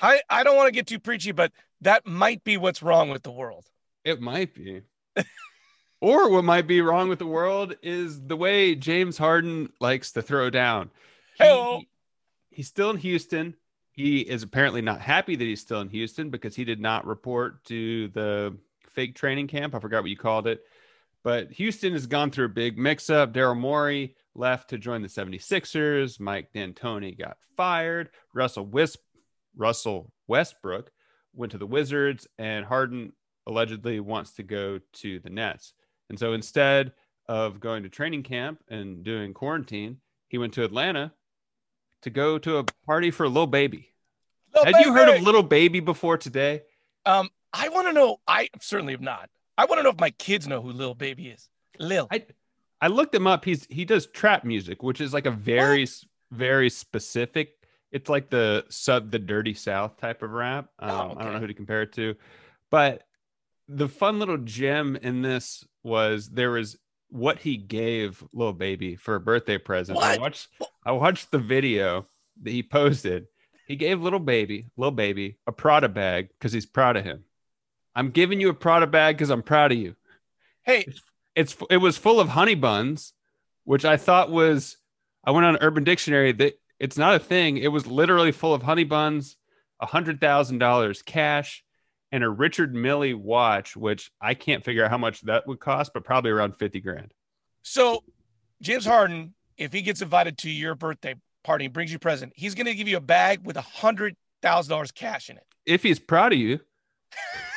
I, 0.00 0.20
I 0.30 0.44
don't 0.44 0.56
want 0.56 0.68
to 0.68 0.72
get 0.72 0.86
too 0.86 1.00
preachy, 1.00 1.32
but 1.32 1.50
that 1.80 2.06
might 2.06 2.44
be 2.44 2.56
what's 2.56 2.84
wrong 2.84 3.10
with 3.10 3.24
the 3.24 3.32
world. 3.32 3.66
It 4.04 4.20
might 4.20 4.54
be. 4.54 4.82
or 6.00 6.30
what 6.30 6.44
might 6.44 6.68
be 6.68 6.80
wrong 6.80 7.08
with 7.08 7.18
the 7.18 7.26
world 7.26 7.74
is 7.82 8.24
the 8.24 8.36
way 8.36 8.76
James 8.76 9.18
Harden 9.18 9.72
likes 9.80 10.12
to 10.12 10.22
throw 10.22 10.50
down. 10.50 10.88
He, 11.36 11.88
he's 12.50 12.68
still 12.68 12.90
in 12.90 12.98
Houston. 12.98 13.56
He 13.90 14.20
is 14.20 14.44
apparently 14.44 14.82
not 14.82 15.00
happy 15.00 15.34
that 15.34 15.44
he's 15.44 15.60
still 15.60 15.80
in 15.80 15.88
Houston 15.88 16.30
because 16.30 16.54
he 16.54 16.64
did 16.64 16.80
not 16.80 17.04
report 17.04 17.64
to 17.64 18.06
the 18.08 18.56
fake 18.90 19.16
training 19.16 19.48
camp. 19.48 19.74
I 19.74 19.80
forgot 19.80 20.02
what 20.02 20.10
you 20.10 20.16
called 20.16 20.46
it. 20.46 20.62
But 21.24 21.50
Houston 21.50 21.92
has 21.94 22.06
gone 22.06 22.30
through 22.30 22.46
a 22.46 22.50
big 22.50 22.78
mix 22.78 23.10
up. 23.10 23.32
Daryl 23.32 23.58
Morey 23.58 24.14
left 24.38 24.70
to 24.70 24.78
join 24.78 25.02
the 25.02 25.08
76ers. 25.08 26.20
Mike 26.20 26.52
D'Antoni 26.52 27.18
got 27.18 27.36
fired. 27.56 28.10
Russell 28.32 28.64
Wisp, 28.66 29.00
Russell 29.56 30.12
Westbrook 30.26 30.90
went 31.34 31.52
to 31.52 31.58
the 31.58 31.66
Wizards, 31.66 32.26
and 32.38 32.64
Harden 32.64 33.12
allegedly 33.46 34.00
wants 34.00 34.32
to 34.34 34.42
go 34.42 34.80
to 34.94 35.18
the 35.20 35.30
Nets. 35.30 35.72
And 36.08 36.18
so 36.18 36.32
instead 36.32 36.92
of 37.28 37.60
going 37.60 37.82
to 37.82 37.88
training 37.88 38.22
camp 38.22 38.62
and 38.68 39.04
doing 39.04 39.34
quarantine, 39.34 39.98
he 40.28 40.38
went 40.38 40.54
to 40.54 40.64
Atlanta 40.64 41.12
to 42.02 42.10
go 42.10 42.38
to 42.38 42.58
a 42.58 42.64
party 42.86 43.10
for 43.10 43.24
a 43.24 43.28
Lil 43.28 43.46
Baby. 43.46 43.92
Lil 44.54 44.64
Had 44.64 44.74
baby. 44.74 44.84
you 44.86 44.94
heard 44.94 45.14
of 45.14 45.22
Little 45.22 45.42
Baby 45.42 45.80
before 45.80 46.16
today? 46.16 46.62
Um, 47.04 47.28
I 47.52 47.68
want 47.68 47.88
to 47.88 47.92
know. 47.92 48.18
I 48.26 48.48
certainly 48.60 48.92
have 48.92 49.00
not. 49.00 49.30
I 49.56 49.64
want 49.64 49.78
to 49.78 49.82
know 49.82 49.90
if 49.90 50.00
my 50.00 50.10
kids 50.10 50.46
know 50.46 50.62
who 50.62 50.70
Lil 50.70 50.94
Baby 50.94 51.28
is. 51.28 51.48
Lil. 51.78 52.08
I, 52.10 52.24
I 52.80 52.88
looked 52.88 53.14
him 53.14 53.26
up. 53.26 53.44
He's 53.44 53.66
he 53.70 53.84
does 53.84 54.06
trap 54.06 54.44
music, 54.44 54.82
which 54.82 55.00
is 55.00 55.12
like 55.12 55.26
a 55.26 55.30
very 55.30 55.82
what? 55.82 56.04
very 56.32 56.70
specific. 56.70 57.54
It's 57.90 58.08
like 58.08 58.30
the 58.30 58.64
sub 58.68 59.10
the 59.10 59.18
dirty 59.18 59.54
south 59.54 59.96
type 59.96 60.22
of 60.22 60.30
rap. 60.30 60.68
Um, 60.78 60.90
oh, 60.90 60.94
okay. 60.94 61.20
I 61.20 61.24
don't 61.24 61.32
know 61.34 61.40
who 61.40 61.46
to 61.46 61.54
compare 61.54 61.82
it 61.82 61.92
to, 61.94 62.14
but 62.70 63.04
the 63.68 63.88
fun 63.88 64.18
little 64.18 64.38
gem 64.38 64.96
in 64.96 65.22
this 65.22 65.64
was 65.82 66.28
there 66.28 66.50
was 66.50 66.78
what 67.10 67.38
he 67.38 67.56
gave 67.56 68.22
little 68.32 68.52
baby 68.52 68.96
for 68.96 69.14
a 69.14 69.20
birthday 69.20 69.58
present. 69.58 69.96
What? 69.96 70.04
I 70.04 70.18
watched 70.18 70.48
I 70.84 70.92
watched 70.92 71.30
the 71.30 71.38
video 71.38 72.06
that 72.42 72.50
he 72.50 72.62
posted. 72.62 73.26
He 73.66 73.76
gave 73.76 74.00
little 74.00 74.20
baby, 74.20 74.66
little 74.76 74.92
baby, 74.92 75.36
a 75.46 75.52
Prada 75.52 75.88
bag 75.88 76.28
because 76.30 76.52
he's 76.52 76.64
proud 76.64 76.96
of 76.96 77.04
him. 77.04 77.24
I'm 77.94 78.10
giving 78.10 78.40
you 78.40 78.48
a 78.48 78.54
Prada 78.54 78.86
bag 78.86 79.16
because 79.16 79.30
I'm 79.30 79.42
proud 79.42 79.72
of 79.72 79.78
you. 79.78 79.94
Hey, 80.62 80.86
it's, 81.38 81.56
it 81.70 81.76
was 81.76 81.96
full 81.96 82.18
of 82.18 82.30
honey 82.30 82.56
buns, 82.56 83.12
which 83.64 83.84
I 83.84 83.96
thought 83.96 84.30
was 84.30 84.76
I 85.24 85.30
went 85.30 85.46
on 85.46 85.58
Urban 85.60 85.84
Dictionary 85.84 86.32
that 86.32 86.58
it's 86.80 86.98
not 86.98 87.14
a 87.14 87.18
thing. 87.18 87.58
It 87.58 87.68
was 87.68 87.86
literally 87.86 88.32
full 88.32 88.54
of 88.54 88.62
honey 88.62 88.84
buns, 88.84 89.36
a 89.80 89.86
hundred 89.86 90.20
thousand 90.20 90.58
dollars 90.58 91.02
cash, 91.02 91.64
and 92.10 92.24
a 92.24 92.28
Richard 92.28 92.74
Mille 92.74 93.16
watch, 93.16 93.76
which 93.76 94.10
I 94.20 94.34
can't 94.34 94.64
figure 94.64 94.84
out 94.84 94.90
how 94.90 94.98
much 94.98 95.20
that 95.22 95.46
would 95.46 95.60
cost, 95.60 95.92
but 95.94 96.04
probably 96.04 96.30
around 96.30 96.56
50 96.56 96.80
grand. 96.80 97.12
So, 97.62 98.02
James 98.60 98.84
Harden, 98.84 99.34
if 99.56 99.72
he 99.72 99.82
gets 99.82 100.02
invited 100.02 100.38
to 100.38 100.50
your 100.50 100.74
birthday 100.74 101.14
party 101.44 101.66
and 101.66 101.74
brings 101.74 101.92
you 101.92 101.96
a 101.96 102.00
present, 102.00 102.32
he's 102.34 102.54
going 102.54 102.66
to 102.66 102.74
give 102.74 102.88
you 102.88 102.96
a 102.96 103.00
bag 103.00 103.44
with 103.44 103.56
a 103.56 103.62
hundred 103.62 104.16
thousand 104.42 104.70
dollars 104.70 104.90
cash 104.90 105.30
in 105.30 105.36
it. 105.36 105.44
If 105.66 105.82
he's 105.84 105.98
proud 105.98 106.32
of 106.32 106.38
you. 106.38 106.60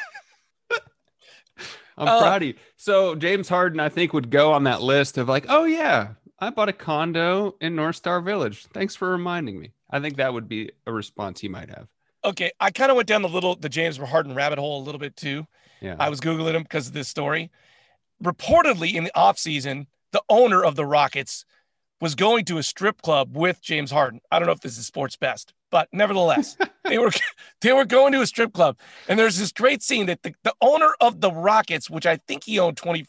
I'm 2.02 2.08
uh, 2.08 2.20
proud 2.20 2.42
of 2.42 2.48
you. 2.48 2.54
So 2.78 3.16
James 3.16 3.48
Harden, 3.48 3.80
I 3.80 3.90
think, 3.90 4.12
would 4.12 4.30
go 4.32 4.52
on 4.52 4.64
that 4.64 4.82
list 4.82 5.18
of 5.18 5.30
like, 5.30 5.46
oh 5.48 5.66
yeah, 5.66 6.14
I 6.40 6.50
bought 6.50 6.70
a 6.70 6.74
condo 6.74 7.56
in 7.62 7.76
North 7.76 7.96
Star 7.96 8.20
Village. 8.22 8.66
Thanks 8.74 8.96
for 8.96 9.10
reminding 9.12 9.60
me. 9.60 9.72
I 9.90 10.00
think 10.00 10.18
that 10.18 10.34
would 10.34 10.48
be 10.48 10.72
a 10.88 10.92
response 10.92 11.40
he 11.42 11.48
might 11.48 11.70
have. 11.70 11.88
Okay, 12.24 12.52
I 12.60 12.72
kind 12.72 12.92
of 12.92 12.98
went 12.98 13.08
down 13.08 13.22
the 13.22 13.30
little 13.30 13.56
the 13.56 13.70
James 13.70 13.98
Harden 13.98 14.34
rabbit 14.34 14.60
hole 14.60 14.82
a 14.82 14.84
little 14.84 15.00
bit 15.00 15.16
too. 15.16 15.46
Yeah. 15.80 15.96
I 16.00 16.10
was 16.10 16.20
googling 16.20 16.54
him 16.54 16.64
because 16.64 16.88
of 16.88 16.94
this 16.94 17.08
story. 17.08 17.52
Reportedly, 18.24 18.94
in 18.94 19.04
the 19.04 19.12
offseason, 19.16 19.88
the 20.12 20.22
owner 20.30 20.64
of 20.64 20.76
the 20.76 20.86
Rockets 20.86 21.46
was 22.02 22.16
going 22.16 22.44
to 22.46 22.58
a 22.58 22.64
strip 22.64 23.02
club 23.02 23.38
with 23.38 23.62
James 23.62 23.92
Harden. 23.92 24.20
I 24.32 24.40
don't 24.40 24.48
know 24.48 24.54
if 24.54 24.60
this 24.60 24.78
is 24.78 24.88
sports 24.88 25.16
best, 25.16 25.54
but 25.70 25.88
nevertheless, 25.94 26.58
they 26.84 26.98
were 26.98 27.12
they 27.62 27.72
were 27.72 27.86
going 27.86 28.12
to 28.14 28.22
a 28.22 28.28
strip 28.28 28.52
club, 28.52 28.78
and 29.08 29.18
there's 29.18 29.38
this 29.38 29.54
great 29.54 29.82
scene 29.82 30.08
that 30.08 30.24
the, 30.24 30.34
the 30.44 30.54
owner 30.60 30.94
of 31.00 31.22
the 31.22 31.32
Rockets, 31.32 31.90
which 31.90 32.06
I 32.06 32.18
think 32.18 32.44
he 32.44 32.60
owned 32.60 32.76
20, 32.76 33.06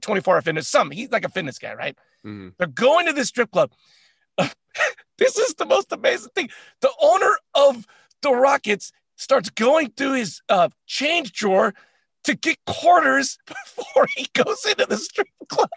24 0.00 0.34
hour 0.34 0.40
fitness, 0.40 0.68
some 0.68 0.90
he's 0.90 1.10
like 1.10 1.24
a 1.24 1.28
fitness 1.28 1.58
guy, 1.58 1.74
right? 1.74 1.98
Mm-hmm. 2.24 2.50
They're 2.56 2.68
going 2.68 3.06
to 3.06 3.12
this 3.12 3.28
strip 3.28 3.50
club. 3.50 3.72
this 5.18 5.36
is 5.36 5.54
the 5.54 5.66
most 5.66 5.92
amazing 5.92 6.30
thing. 6.34 6.48
The 6.80 6.92
owner 7.02 7.36
of 7.54 7.86
the 8.22 8.30
Rockets 8.30 8.92
starts 9.16 9.50
going 9.50 9.90
through 9.90 10.14
his 10.14 10.40
uh, 10.48 10.68
change 10.86 11.32
drawer 11.32 11.74
to 12.24 12.34
get 12.34 12.58
quarters 12.66 13.38
before 13.46 14.06
he 14.16 14.26
goes 14.34 14.64
into 14.66 14.84
the 14.86 14.96
strip 14.96 15.28
club. 15.48 15.70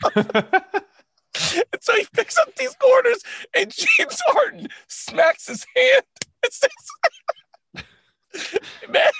And 1.36 1.81
so 1.81 1.95
he 1.95 2.05
picks 2.13 2.38
up 2.38 2.55
these 2.55 2.75
quarters, 2.75 3.24
and 3.55 3.71
James 3.71 4.21
Harden 4.27 4.67
smacks 4.88 5.48
his 5.48 5.65
hand 5.75 6.03
and 6.43 6.53
says, 6.53 7.83
Man, 8.89 9.12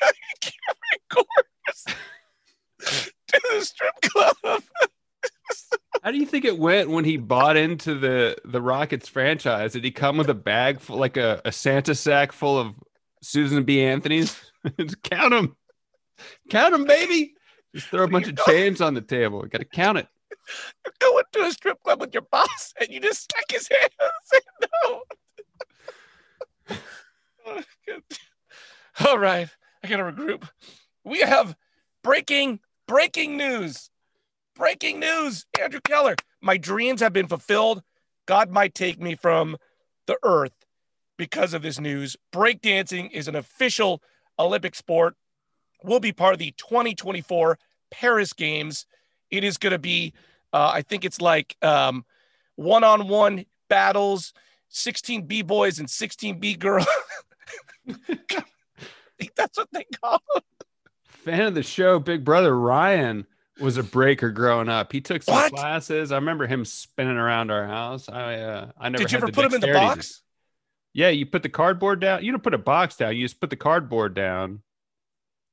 carry 0.41 0.99
quarters 1.09 1.85
to 3.27 3.41
the 3.51 3.65
strip 3.65 4.01
club. 4.01 4.63
How 6.03 6.11
do 6.11 6.17
you 6.17 6.25
think 6.25 6.45
it 6.45 6.57
went 6.57 6.89
when 6.89 7.05
he 7.05 7.17
bought 7.17 7.57
into 7.57 7.95
the 7.95 8.37
the 8.45 8.61
Rockets 8.61 9.07
franchise? 9.07 9.73
Did 9.73 9.83
he 9.83 9.91
come 9.91 10.17
with 10.17 10.29
a 10.29 10.35
bag 10.35 10.79
full, 10.79 10.97
like 10.97 11.17
a, 11.17 11.41
a 11.43 11.51
Santa 11.51 11.95
sack 11.95 12.31
full 12.31 12.57
of 12.57 12.75
Susan 13.21 13.63
B. 13.63 13.81
Anthony's. 13.81 14.39
count 15.03 15.31
them. 15.31 15.55
Count 16.49 16.73
them, 16.73 16.85
baby. 16.85 17.33
Just 17.75 17.87
throw 17.87 18.03
a 18.03 18.07
bunch 18.07 18.27
of 18.27 18.37
change 18.45 18.81
on 18.81 18.93
the 18.93 19.01
table. 19.01 19.43
You 19.43 19.49
got 19.49 19.59
to 19.59 19.65
count 19.65 19.99
it. 19.99 20.07
You're 20.86 20.93
going 21.00 21.24
to 21.33 21.41
a 21.43 21.51
strip 21.51 21.81
club 21.83 22.01
with 22.01 22.13
your 22.13 22.24
boss 22.24 22.74
and 22.79 22.89
you 22.89 23.00
just 23.00 23.24
stuck 23.24 23.51
his 23.51 23.69
hand 23.69 23.91
and 24.33 24.69
no. 24.83 25.01
All 29.07 29.17
right. 29.17 29.50
I 29.83 29.88
got 29.88 29.98
to 29.98 30.03
regroup. 30.03 30.48
We 31.03 31.19
have 31.19 31.55
breaking, 32.03 32.59
breaking 32.88 33.38
news. 33.38 33.89
Breaking 34.55 35.00
news. 35.00 35.45
Andrew 35.59 35.79
Keller. 35.83 36.15
My 36.41 36.57
dreams 36.57 37.01
have 37.01 37.13
been 37.13 37.27
fulfilled. 37.27 37.81
God 38.25 38.51
might 38.51 38.75
take 38.75 39.01
me 39.01 39.15
from 39.15 39.57
the 40.05 40.17
earth 40.24 40.53
because 41.17 41.53
of 41.53 41.62
this 41.62 41.79
news. 41.79 42.15
Breakdancing 42.33 43.12
is 43.12 43.27
an 43.27 43.36
official 43.36 44.01
Olympic 44.39 44.75
sport, 44.75 45.15
will 45.83 46.00
be 46.00 46.13
part 46.13 46.33
of 46.33 46.39
the 46.39 46.53
2024 46.57 47.59
Paris 47.91 48.33
Games. 48.33 48.86
It 49.31 49.43
is 49.43 49.57
going 49.57 49.71
to 49.71 49.79
be, 49.79 50.13
uh, 50.53 50.71
I 50.74 50.81
think 50.81 51.05
it's 51.05 51.21
like 51.21 51.55
one 51.62 52.83
on 52.83 53.07
one 53.07 53.45
battles, 53.69 54.33
16 54.69 55.25
B 55.25 55.41
boys 55.41 55.79
and 55.79 55.89
16 55.89 56.39
B 56.39 56.55
girls. 56.55 56.86
that's 59.36 59.57
what 59.57 59.69
they 59.71 59.86
call 60.01 60.21
them. 60.33 60.43
Fan 61.05 61.41
of 61.41 61.55
the 61.55 61.63
show, 61.63 62.00
Big 62.00 62.24
Brother 62.24 62.57
Ryan 62.57 63.25
was 63.59 63.77
a 63.77 63.83
breaker 63.83 64.31
growing 64.31 64.69
up. 64.69 64.91
He 64.91 65.01
took 65.01 65.24
some 65.24 65.36
what? 65.36 65.53
classes. 65.53 66.12
I 66.12 66.15
remember 66.15 66.48
him 66.48 66.63
spinning 66.65 67.17
around 67.17 67.51
our 67.51 67.67
house. 67.67 68.07
I 68.07 68.36
uh, 68.36 68.71
I 68.77 68.89
never. 68.89 69.03
Did 69.03 69.12
you 69.12 69.17
ever 69.17 69.31
put 69.31 69.45
him 69.45 69.53
in 69.53 69.62
the 69.62 69.74
box? 69.74 70.21
Yeah, 70.93 71.09
you 71.09 71.25
put 71.25 71.43
the 71.43 71.50
cardboard 71.50 72.00
down. 72.00 72.24
You 72.24 72.31
don't 72.31 72.43
put 72.43 72.53
a 72.53 72.59
box 72.59 72.95
down. 72.95 73.15
You 73.15 73.25
just 73.25 73.39
put 73.39 73.50
the 73.50 73.55
cardboard 73.55 74.13
down 74.13 74.62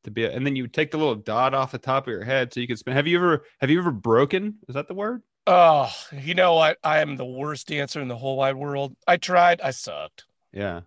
to 0.06 0.10
be, 0.10 0.24
and 0.24 0.44
then 0.46 0.56
you 0.56 0.66
take 0.66 0.90
the 0.90 0.96
little 0.98 1.14
dot 1.14 1.54
off 1.54 1.72
the 1.72 1.78
top 1.78 2.06
of 2.06 2.12
your 2.12 2.24
head 2.24 2.52
so 2.52 2.60
you 2.60 2.66
can 2.66 2.76
spin. 2.76 2.94
Have 2.94 3.06
you 3.06 3.18
ever 3.18 3.44
have 3.60 3.70
you 3.70 3.78
ever 3.78 3.90
broken? 3.90 4.56
Is 4.68 4.74
that 4.74 4.88
the 4.88 4.94
word? 4.94 5.22
Oh, 5.46 5.88
you 6.12 6.34
know 6.34 6.54
what? 6.54 6.78
I 6.82 6.98
am 6.98 7.16
the 7.16 7.24
worst 7.24 7.68
dancer 7.68 8.00
in 8.00 8.08
the 8.08 8.16
whole 8.16 8.36
wide 8.36 8.56
world. 8.56 8.96
I 9.06 9.16
tried. 9.16 9.60
I 9.60 9.70
sucked. 9.70 10.24
Yeah. 10.52 10.80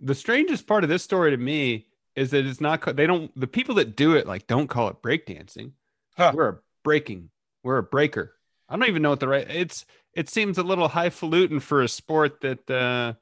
The 0.00 0.14
strangest 0.14 0.66
part 0.66 0.84
of 0.84 0.90
this 0.90 1.02
story 1.02 1.30
to 1.30 1.36
me 1.36 1.86
is 2.14 2.30
that 2.30 2.46
it's 2.46 2.60
not. 2.60 2.96
They 2.96 3.06
don't. 3.06 3.32
The 3.38 3.46
people 3.46 3.74
that 3.76 3.96
do 3.96 4.14
it 4.14 4.26
like 4.26 4.46
don't 4.46 4.68
call 4.68 4.88
it 4.88 5.02
breakdancing. 5.02 5.72
Huh. 6.16 6.32
We're 6.34 6.48
a 6.48 6.58
breaking. 6.84 7.30
We're 7.62 7.78
a 7.78 7.82
breaker. 7.82 8.34
I 8.68 8.76
don't 8.76 8.88
even 8.88 9.02
know 9.02 9.10
what 9.10 9.20
the 9.20 9.28
right. 9.28 9.50
It's. 9.50 9.84
It 10.12 10.28
seems 10.28 10.58
a 10.58 10.62
little 10.62 10.88
highfalutin 10.88 11.60
for 11.60 11.82
a 11.82 11.88
sport 11.88 12.40
that. 12.42 12.70
uh 12.70 13.14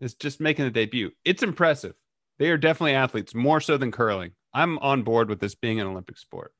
is 0.00 0.14
just 0.14 0.40
making 0.40 0.64
the 0.64 0.70
debut. 0.70 1.10
It's 1.24 1.42
impressive. 1.42 1.94
They 2.38 2.50
are 2.50 2.58
definitely 2.58 2.94
athletes, 2.94 3.34
more 3.34 3.60
so 3.60 3.76
than 3.76 3.92
curling. 3.92 4.32
I'm 4.54 4.78
on 4.78 5.02
board 5.02 5.28
with 5.28 5.40
this 5.40 5.54
being 5.54 5.80
an 5.80 5.86
Olympic 5.86 6.16
sport. 6.16 6.52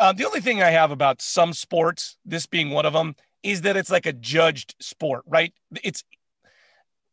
Uh, 0.00 0.12
the 0.12 0.24
only 0.24 0.40
thing 0.40 0.62
I 0.62 0.70
have 0.70 0.90
about 0.90 1.22
some 1.22 1.52
sports, 1.52 2.16
this 2.24 2.46
being 2.46 2.70
one 2.70 2.86
of 2.86 2.92
them, 2.92 3.14
is 3.42 3.60
that 3.62 3.76
it's 3.76 3.90
like 3.90 4.06
a 4.06 4.12
judged 4.12 4.74
sport, 4.80 5.22
right? 5.26 5.52
It's 5.84 6.02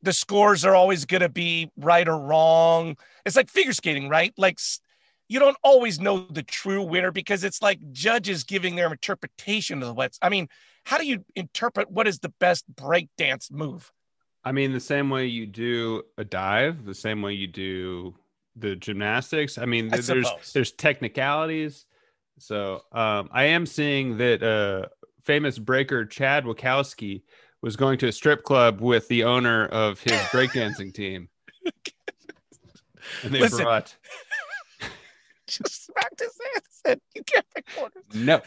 the 0.01 0.13
scores 0.13 0.65
are 0.65 0.73
always 0.73 1.05
going 1.05 1.21
to 1.21 1.29
be 1.29 1.69
right 1.77 2.07
or 2.07 2.17
wrong. 2.17 2.97
It's 3.25 3.35
like 3.35 3.49
figure 3.49 3.73
skating, 3.73 4.09
right? 4.09 4.33
Like 4.37 4.57
you 5.27 5.39
don't 5.39 5.57
always 5.63 5.99
know 5.99 6.25
the 6.29 6.43
true 6.43 6.81
winner 6.81 7.11
because 7.11 7.43
it's 7.43 7.61
like 7.61 7.79
judges 7.91 8.43
giving 8.43 8.75
their 8.75 8.91
interpretation 8.91 9.81
of 9.81 9.87
the 9.89 9.93
what's. 9.93 10.17
I 10.21 10.29
mean, 10.29 10.47
how 10.85 10.97
do 10.97 11.05
you 11.05 11.23
interpret 11.35 11.91
what 11.91 12.07
is 12.07 12.19
the 12.19 12.33
best 12.39 12.65
breakdance 12.73 13.51
move? 13.51 13.91
I 14.43 14.53
mean, 14.53 14.71
the 14.71 14.79
same 14.79 15.11
way 15.11 15.27
you 15.27 15.45
do 15.45 16.01
a 16.17 16.23
dive, 16.23 16.85
the 16.85 16.95
same 16.95 17.21
way 17.21 17.33
you 17.33 17.45
do 17.45 18.15
the 18.55 18.75
gymnastics. 18.75 19.57
I 19.57 19.65
mean, 19.65 19.87
I 19.93 19.97
there's 19.97 20.27
suppose. 20.27 20.53
there's 20.53 20.71
technicalities. 20.71 21.85
So 22.37 22.81
um, 22.91 23.29
I 23.31 23.45
am 23.45 23.65
seeing 23.65 24.17
that 24.17 24.41
uh, 24.43 24.87
famous 25.23 25.59
breaker 25.59 26.05
Chad 26.05 26.43
Wachowski 26.45 27.21
was 27.61 27.75
going 27.75 27.99
to 27.99 28.07
a 28.07 28.11
strip 28.11 28.43
club 28.43 28.81
with 28.81 29.07
the 29.07 29.23
owner 29.23 29.65
of 29.67 29.99
his 30.01 30.13
breakdancing 30.33 30.93
team, 30.93 31.29
and 33.23 33.33
they 33.33 33.39
Listen. 33.39 33.63
brought 33.63 33.95
Just 35.47 35.85
smacked 35.85 36.19
his 36.19 36.37
ass. 36.55 36.61
Said 36.85 37.01
you 37.13 37.23
can't 37.23 37.45
record 37.55 37.91
this. 38.09 38.21
no. 38.21 38.41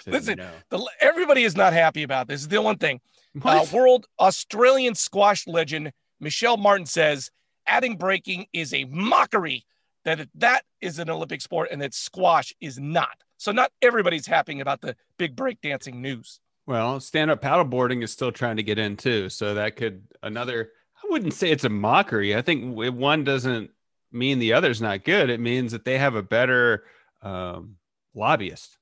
Said 0.00 0.12
Listen, 0.12 0.38
no. 0.38 0.50
The, 0.70 0.84
everybody 1.00 1.44
is 1.44 1.54
not 1.56 1.72
happy 1.72 2.02
about 2.02 2.26
this. 2.28 2.40
is 2.40 2.48
The 2.48 2.60
one 2.60 2.78
thing. 2.78 3.00
Uh, 3.44 3.64
world 3.72 4.06
Australian 4.18 4.94
squash 4.94 5.46
legend 5.46 5.92
Michelle 6.18 6.56
Martin 6.56 6.86
says 6.86 7.30
adding 7.68 7.96
breaking 7.96 8.46
is 8.52 8.72
a 8.74 8.84
mockery 8.86 9.64
that 10.04 10.20
it- 10.20 10.30
that 10.34 10.64
is 10.80 10.98
an 10.98 11.10
Olympic 11.10 11.40
sport 11.40 11.68
and 11.70 11.80
that 11.82 11.94
squash 11.94 12.52
is 12.60 12.78
not. 12.78 13.22
So 13.36 13.52
not 13.52 13.72
everybody's 13.82 14.26
happy 14.26 14.58
about 14.60 14.80
the 14.80 14.96
big 15.18 15.36
breakdancing 15.36 15.94
news. 15.94 16.40
Well, 16.66 17.00
stand 17.00 17.30
up 17.30 17.40
paddleboarding 17.42 18.02
is 18.02 18.10
still 18.12 18.32
trying 18.32 18.56
to 18.56 18.62
get 18.62 18.78
in 18.78 18.96
too. 18.96 19.28
So 19.28 19.54
that 19.54 19.76
could 19.76 20.06
another, 20.22 20.72
I 21.02 21.06
wouldn't 21.08 21.34
say 21.34 21.50
it's 21.50 21.64
a 21.64 21.68
mockery. 21.68 22.34
I 22.36 22.42
think 22.42 22.74
one 22.76 23.24
doesn't 23.24 23.70
mean 24.10 24.38
the 24.38 24.52
other's 24.54 24.80
not 24.82 25.04
good. 25.04 25.30
It 25.30 25.40
means 25.40 25.72
that 25.72 25.84
they 25.84 25.98
have 25.98 26.14
a 26.14 26.22
better 26.22 26.84
um, 27.22 27.76
lobbyist. 28.14 28.76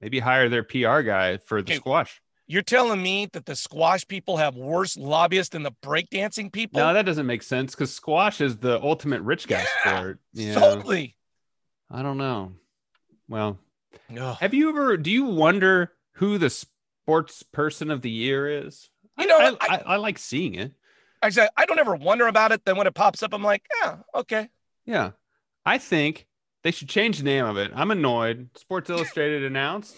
Maybe 0.00 0.18
hire 0.18 0.48
their 0.48 0.62
PR 0.62 1.00
guy 1.02 1.36
for 1.38 1.60
the 1.62 1.72
Okay. 1.72 1.76
squash. 1.76 2.20
You're 2.50 2.62
telling 2.62 3.00
me 3.00 3.26
that 3.32 3.46
the 3.46 3.54
squash 3.54 4.04
people 4.08 4.36
have 4.38 4.56
worse 4.56 4.96
lobbyists 4.96 5.50
than 5.52 5.62
the 5.62 5.70
breakdancing 5.84 6.50
people? 6.52 6.80
No, 6.80 6.92
that 6.92 7.06
doesn't 7.06 7.26
make 7.26 7.44
sense 7.44 7.76
because 7.76 7.94
squash 7.94 8.40
is 8.40 8.56
the 8.58 8.82
ultimate 8.82 9.22
rich 9.22 9.46
guy 9.46 9.64
Yeah, 9.84 9.94
sport. 9.94 10.18
Yeah. 10.32 10.54
Totally. 10.54 11.16
I 11.88 12.02
don't 12.02 12.18
know. 12.18 12.54
Well, 13.28 13.60
Ugh. 14.18 14.36
have 14.40 14.52
you 14.52 14.68
ever, 14.70 14.96
do 14.96 15.12
you 15.12 15.26
wonder 15.26 15.92
who 16.14 16.38
the 16.38 16.50
sports 16.50 17.44
person 17.44 17.88
of 17.88 18.02
the 18.02 18.10
year 18.10 18.66
is? 18.66 18.90
You 19.16 19.28
know, 19.28 19.38
I, 19.38 19.50
I- 19.60 19.76
I, 19.76 19.82
I 19.86 19.96
like 19.98 20.18
seeing 20.18 20.56
it. 20.56 20.72
I 21.22 21.28
said 21.28 21.50
I 21.56 21.66
don't 21.66 21.78
ever 21.78 21.94
wonder 21.94 22.26
about 22.26 22.50
it. 22.50 22.64
Then 22.64 22.76
when 22.76 22.88
it 22.88 22.94
pops 22.94 23.22
up, 23.22 23.32
I'm 23.32 23.44
like, 23.44 23.62
yeah, 23.80 23.98
okay. 24.12 24.48
Yeah. 24.86 25.10
I 25.64 25.78
think 25.78 26.26
they 26.64 26.72
should 26.72 26.88
change 26.88 27.18
the 27.18 27.24
name 27.24 27.44
of 27.44 27.58
it. 27.58 27.70
I'm 27.76 27.92
annoyed. 27.92 28.48
Sports 28.56 28.90
Illustrated 28.90 29.44
announced 29.44 29.94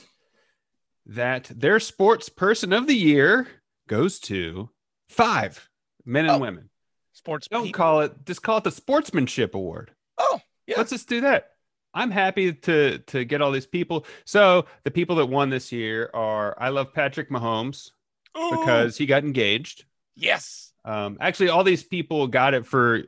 that 1.06 1.50
their 1.54 1.80
sports 1.80 2.28
person 2.28 2.72
of 2.72 2.86
the 2.86 2.94
year 2.96 3.48
goes 3.88 4.18
to 4.20 4.70
five 5.08 5.68
men 6.04 6.24
and 6.26 6.34
Oh, 6.34 6.38
women. 6.38 6.70
Sports. 7.12 7.48
Don't 7.48 7.64
people. 7.64 7.76
call 7.78 8.00
it, 8.00 8.12
just 8.24 8.42
call 8.42 8.58
it 8.58 8.64
the 8.64 8.70
Sportsmanship 8.70 9.54
Award. 9.54 9.92
Oh, 10.18 10.40
yeah. 10.66 10.76
Let's 10.78 10.90
just 10.90 11.08
do 11.08 11.20
that. 11.22 11.50
I'm 11.94 12.10
happy 12.10 12.54
to 12.54 12.98
to 12.98 13.24
get 13.24 13.42
all 13.42 13.50
these 13.52 13.66
people. 13.66 14.06
So 14.24 14.64
the 14.84 14.90
people 14.90 15.16
that 15.16 15.26
won 15.26 15.50
this 15.50 15.70
year 15.72 16.08
are 16.14 16.56
I 16.58 16.70
love 16.70 16.94
Patrick 16.94 17.28
Mahomes 17.28 17.90
Ooh, 18.38 18.50
because 18.50 18.96
he 18.96 19.04
got 19.06 19.24
engaged. 19.24 19.84
yes. 20.16 20.72
Um, 20.84 21.18
actually, 21.20 21.50
all 21.50 21.62
these 21.62 21.84
people 21.84 22.26
got 22.26 22.54
it 22.54 22.66
for 22.66 23.02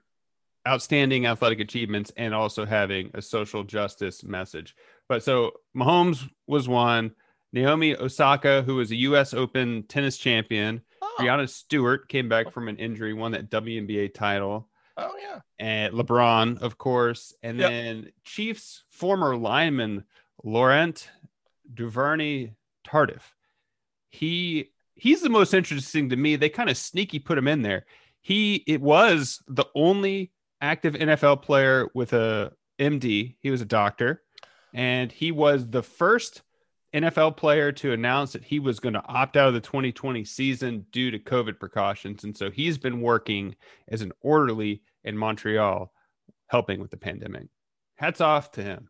outstanding 0.68 1.26
athletic 1.26 1.58
achievements 1.60 2.12
and 2.16 2.32
also 2.32 2.64
having 2.64 3.10
a 3.14 3.20
social 3.22 3.64
justice 3.64 4.22
message. 4.22 4.76
But 5.08 5.22
so 5.24 5.52
Mahomes 5.76 6.28
was 6.46 6.68
one. 6.68 7.12
Naomi 7.54 7.96
Osaka, 7.96 8.62
who 8.62 8.74
was 8.74 8.90
a 8.90 8.96
U.S. 8.96 9.32
Open 9.32 9.84
tennis 9.84 10.18
champion, 10.18 10.82
Oh, 11.00 11.16
Breanna 11.20 11.48
Stewart 11.48 12.08
came 12.08 12.28
back 12.28 12.50
from 12.52 12.66
an 12.68 12.76
injury, 12.76 13.14
won 13.14 13.32
that 13.32 13.48
WNBA 13.50 14.12
title, 14.12 14.68
oh 14.96 15.12
yeah. 15.22 15.40
and 15.58 15.94
LeBron, 15.94 16.60
of 16.60 16.76
course, 16.78 17.32
and 17.42 17.58
Yep. 17.58 17.70
then 17.70 18.12
Chiefs 18.24 18.82
former 18.90 19.36
lineman 19.36 20.04
Laurent 20.42 21.08
Duvernay 21.72 22.50
Tardif. 22.86 23.22
He 24.10 24.70
he's 24.94 25.22
the 25.22 25.28
most 25.28 25.54
interesting 25.54 26.08
to 26.10 26.16
me. 26.16 26.36
They 26.36 26.48
kind 26.48 26.70
of 26.70 26.76
sneaky 26.76 27.18
put 27.18 27.38
him 27.38 27.48
in 27.48 27.62
there. 27.62 27.86
He 28.20 28.64
it 28.66 28.80
was 28.80 29.42
the 29.46 29.66
only 29.74 30.32
active 30.60 30.94
NFL 30.94 31.42
player 31.42 31.88
with 31.94 32.12
a 32.12 32.52
MD. 32.78 33.36
He 33.40 33.50
was 33.50 33.60
a 33.60 33.66
doctor, 33.66 34.22
and 34.72 35.12
he 35.12 35.30
was 35.32 35.68
the 35.68 35.82
first 35.82 36.42
NFL 36.94 37.36
player 37.36 37.72
to 37.72 37.92
announce 37.92 38.32
that 38.32 38.44
he 38.44 38.60
was 38.60 38.78
going 38.78 38.94
to 38.94 39.04
opt 39.06 39.36
out 39.36 39.48
of 39.48 39.54
the 39.54 39.60
2020 39.60 40.24
season 40.24 40.86
due 40.92 41.10
to 41.10 41.18
COVID 41.18 41.58
precautions. 41.58 42.24
And 42.24 42.36
so 42.36 42.50
he's 42.50 42.78
been 42.78 43.00
working 43.00 43.56
as 43.88 44.00
an 44.00 44.12
orderly 44.20 44.82
in 45.02 45.18
Montreal, 45.18 45.92
helping 46.46 46.80
with 46.80 46.90
the 46.90 46.96
pandemic. 46.96 47.48
Hats 47.96 48.20
off 48.20 48.52
to 48.52 48.62
him. 48.62 48.88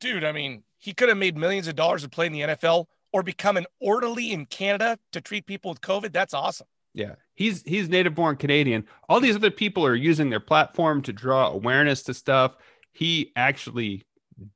Dude, 0.00 0.24
I 0.24 0.32
mean, 0.32 0.62
he 0.78 0.92
could 0.92 1.08
have 1.08 1.18
made 1.18 1.36
millions 1.36 1.68
of 1.68 1.76
dollars 1.76 2.02
to 2.02 2.08
play 2.08 2.26
in 2.26 2.32
the 2.32 2.40
NFL 2.40 2.86
or 3.12 3.22
become 3.22 3.56
an 3.56 3.66
orderly 3.80 4.32
in 4.32 4.46
Canada 4.46 4.98
to 5.12 5.20
treat 5.20 5.46
people 5.46 5.70
with 5.70 5.80
COVID. 5.80 6.12
That's 6.12 6.34
awesome. 6.34 6.66
Yeah, 6.94 7.14
he's 7.34 7.62
he's 7.62 7.88
native 7.88 8.14
born 8.14 8.36
Canadian. 8.36 8.86
All 9.08 9.20
these 9.20 9.36
other 9.36 9.50
people 9.50 9.86
are 9.86 9.94
using 9.94 10.28
their 10.28 10.40
platform 10.40 11.02
to 11.02 11.12
draw 11.12 11.48
awareness 11.48 12.02
to 12.04 12.14
stuff. 12.14 12.56
He 12.92 13.32
actually 13.34 14.04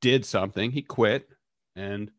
did 0.00 0.26
something. 0.26 0.70
He 0.70 0.82
quit, 0.82 1.28
and 1.74 2.11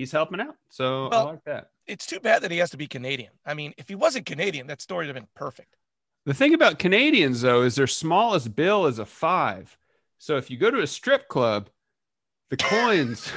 he's 0.00 0.12
helping 0.12 0.40
out. 0.40 0.56
So 0.70 1.08
I 1.08 1.20
like 1.22 1.44
that. 1.44 1.68
It's 1.86 2.06
too 2.06 2.20
bad 2.20 2.42
that 2.42 2.50
he 2.50 2.56
has 2.56 2.70
to 2.70 2.78
be 2.78 2.86
Canadian. 2.86 3.32
I 3.44 3.52
mean, 3.52 3.74
if 3.76 3.86
he 3.86 3.94
wasn't 3.94 4.24
Canadian, 4.24 4.66
that 4.68 4.80
story 4.80 5.06
would 5.06 5.14
have 5.14 5.22
been 5.22 5.28
perfect. 5.36 5.76
The 6.24 6.32
thing 6.32 6.54
about 6.54 6.78
Canadians, 6.78 7.42
though, 7.42 7.60
is 7.60 7.74
their 7.74 7.86
smallest 7.86 8.56
bill 8.56 8.86
is 8.86 8.98
a 8.98 9.04
five. 9.04 9.76
So 10.16 10.38
if 10.38 10.50
you 10.50 10.56
go 10.56 10.70
to 10.70 10.80
a 10.80 10.86
strip 10.86 11.28
club, 11.28 11.68
the 12.48 12.56
coins. 12.56 13.30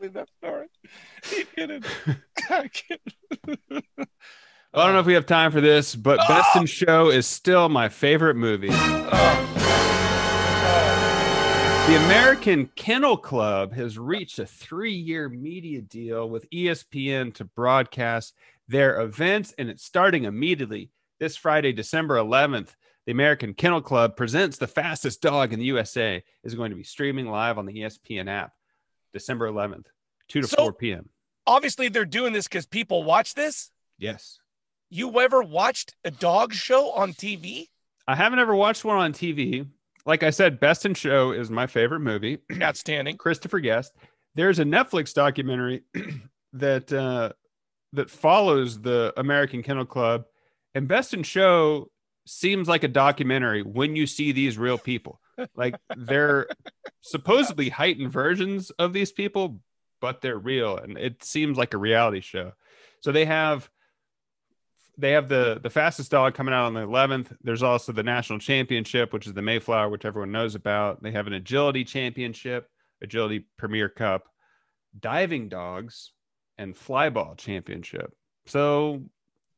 That 0.00 0.28
story. 0.38 0.68
He 1.24 1.44
didn't. 1.54 1.86
I 2.48 2.68
can't. 2.68 3.00
I 4.74 4.84
don't 4.84 4.94
know 4.94 5.00
if 5.00 5.06
we 5.06 5.14
have 5.14 5.26
time 5.26 5.52
for 5.52 5.60
this, 5.60 5.94
but 5.94 6.18
Best 6.26 6.56
in 6.56 6.66
Show 6.66 7.10
is 7.10 7.26
still 7.26 7.68
my 7.68 7.90
favorite 7.90 8.36
movie. 8.36 8.70
Oh. 8.72 9.51
The 11.86 11.96
American 12.06 12.70
Kennel 12.76 13.16
Club 13.18 13.72
has 13.74 13.98
reached 13.98 14.38
a 14.38 14.46
three 14.46 14.94
year 14.94 15.28
media 15.28 15.82
deal 15.82 16.28
with 16.30 16.48
ESPN 16.50 17.34
to 17.34 17.44
broadcast 17.44 18.34
their 18.68 19.00
events, 19.00 19.52
and 19.58 19.68
it's 19.68 19.84
starting 19.84 20.24
immediately. 20.24 20.90
This 21.20 21.36
Friday, 21.36 21.72
December 21.72 22.16
11th, 22.16 22.76
the 23.04 23.12
American 23.12 23.52
Kennel 23.52 23.82
Club 23.82 24.16
presents 24.16 24.56
the 24.56 24.66
fastest 24.68 25.20
dog 25.20 25.52
in 25.52 25.58
the 25.58 25.66
USA 25.66 26.22
is 26.44 26.54
going 26.54 26.70
to 26.70 26.76
be 26.76 26.84
streaming 26.84 27.26
live 27.26 27.58
on 27.58 27.66
the 27.66 27.74
ESPN 27.74 28.28
app 28.30 28.52
December 29.12 29.48
11th, 29.50 29.86
2 30.28 30.40
to 30.42 30.46
So- 30.48 30.56
4 30.62 30.72
p.m. 30.74 31.08
Obviously, 31.46 31.88
they're 31.88 32.04
doing 32.04 32.32
this 32.32 32.46
because 32.46 32.64
people 32.66 33.02
watch 33.02 33.34
this. 33.34 33.70
Yes. 33.98 34.38
You 34.88 35.20
ever 35.20 35.42
watched 35.42 35.94
a 36.04 36.10
dog 36.12 36.54
show 36.54 36.92
on 36.92 37.12
TV? 37.12 37.66
I 38.06 38.14
haven't 38.14 38.38
ever 38.38 38.54
watched 38.54 38.84
one 38.84 38.96
on 38.96 39.12
TV. 39.12 39.66
Like 40.04 40.22
I 40.22 40.30
said, 40.30 40.60
Best 40.60 40.84
in 40.84 40.94
Show 40.94 41.32
is 41.32 41.50
my 41.50 41.66
favorite 41.66 42.00
movie. 42.00 42.38
Outstanding. 42.62 43.16
Christopher 43.16 43.60
Guest. 43.60 43.92
There's 44.34 44.58
a 44.58 44.64
Netflix 44.64 45.12
documentary 45.14 45.82
that 46.54 46.92
uh, 46.92 47.32
that 47.92 48.10
follows 48.10 48.80
the 48.80 49.12
American 49.16 49.62
Kennel 49.62 49.84
Club, 49.84 50.24
and 50.74 50.88
Best 50.88 51.14
in 51.14 51.22
Show 51.22 51.90
seems 52.26 52.68
like 52.68 52.84
a 52.84 52.88
documentary 52.88 53.62
when 53.62 53.96
you 53.96 54.06
see 54.06 54.32
these 54.32 54.56
real 54.56 54.78
people. 54.78 55.20
Like 55.54 55.74
they're 55.96 56.46
supposedly 57.00 57.68
heightened 57.68 58.12
versions 58.12 58.70
of 58.70 58.92
these 58.92 59.12
people, 59.12 59.60
but 60.00 60.20
they're 60.20 60.38
real, 60.38 60.76
and 60.78 60.98
it 60.98 61.22
seems 61.22 61.56
like 61.56 61.74
a 61.74 61.78
reality 61.78 62.20
show. 62.20 62.52
So 63.00 63.12
they 63.12 63.24
have 63.24 63.68
they 64.98 65.12
have 65.12 65.28
the 65.28 65.58
the 65.62 65.70
fastest 65.70 66.10
dog 66.10 66.34
coming 66.34 66.52
out 66.54 66.66
on 66.66 66.74
the 66.74 66.80
11th 66.86 67.34
there's 67.42 67.62
also 67.62 67.92
the 67.92 68.02
national 68.02 68.38
championship 68.38 69.12
which 69.12 69.26
is 69.26 69.32
the 69.32 69.42
mayflower 69.42 69.88
which 69.88 70.04
everyone 70.04 70.32
knows 70.32 70.54
about 70.54 71.02
they 71.02 71.10
have 71.12 71.26
an 71.26 71.32
agility 71.32 71.84
championship 71.84 72.68
agility 73.02 73.46
premier 73.56 73.88
cup 73.88 74.24
diving 74.98 75.48
dogs 75.48 76.12
and 76.58 76.74
flyball 76.74 77.36
championship 77.36 78.12
So 78.46 79.02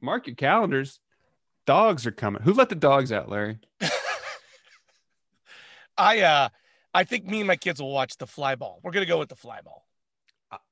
mark 0.01 0.27
your 0.27 0.37
calendars. 0.37 1.01
Dogs 1.67 2.07
are 2.07 2.13
coming. 2.13 2.43
Who 2.43 2.53
let 2.53 2.69
the 2.69 2.75
dogs 2.75 3.11
out, 3.11 3.29
Larry? 3.29 3.59
I 5.97 6.21
uh 6.21 6.49
I 6.93 7.05
think 7.05 7.25
me 7.25 7.41
and 7.41 7.47
my 7.49 7.57
kids 7.57 7.81
will 7.81 7.93
watch 7.93 8.17
the 8.19 8.27
flyball. 8.27 8.77
We're 8.83 8.93
gonna 8.93 9.07
go 9.07 9.19
with 9.19 9.31
the 9.31 9.37
fly 9.37 9.61
ball. 9.63 9.87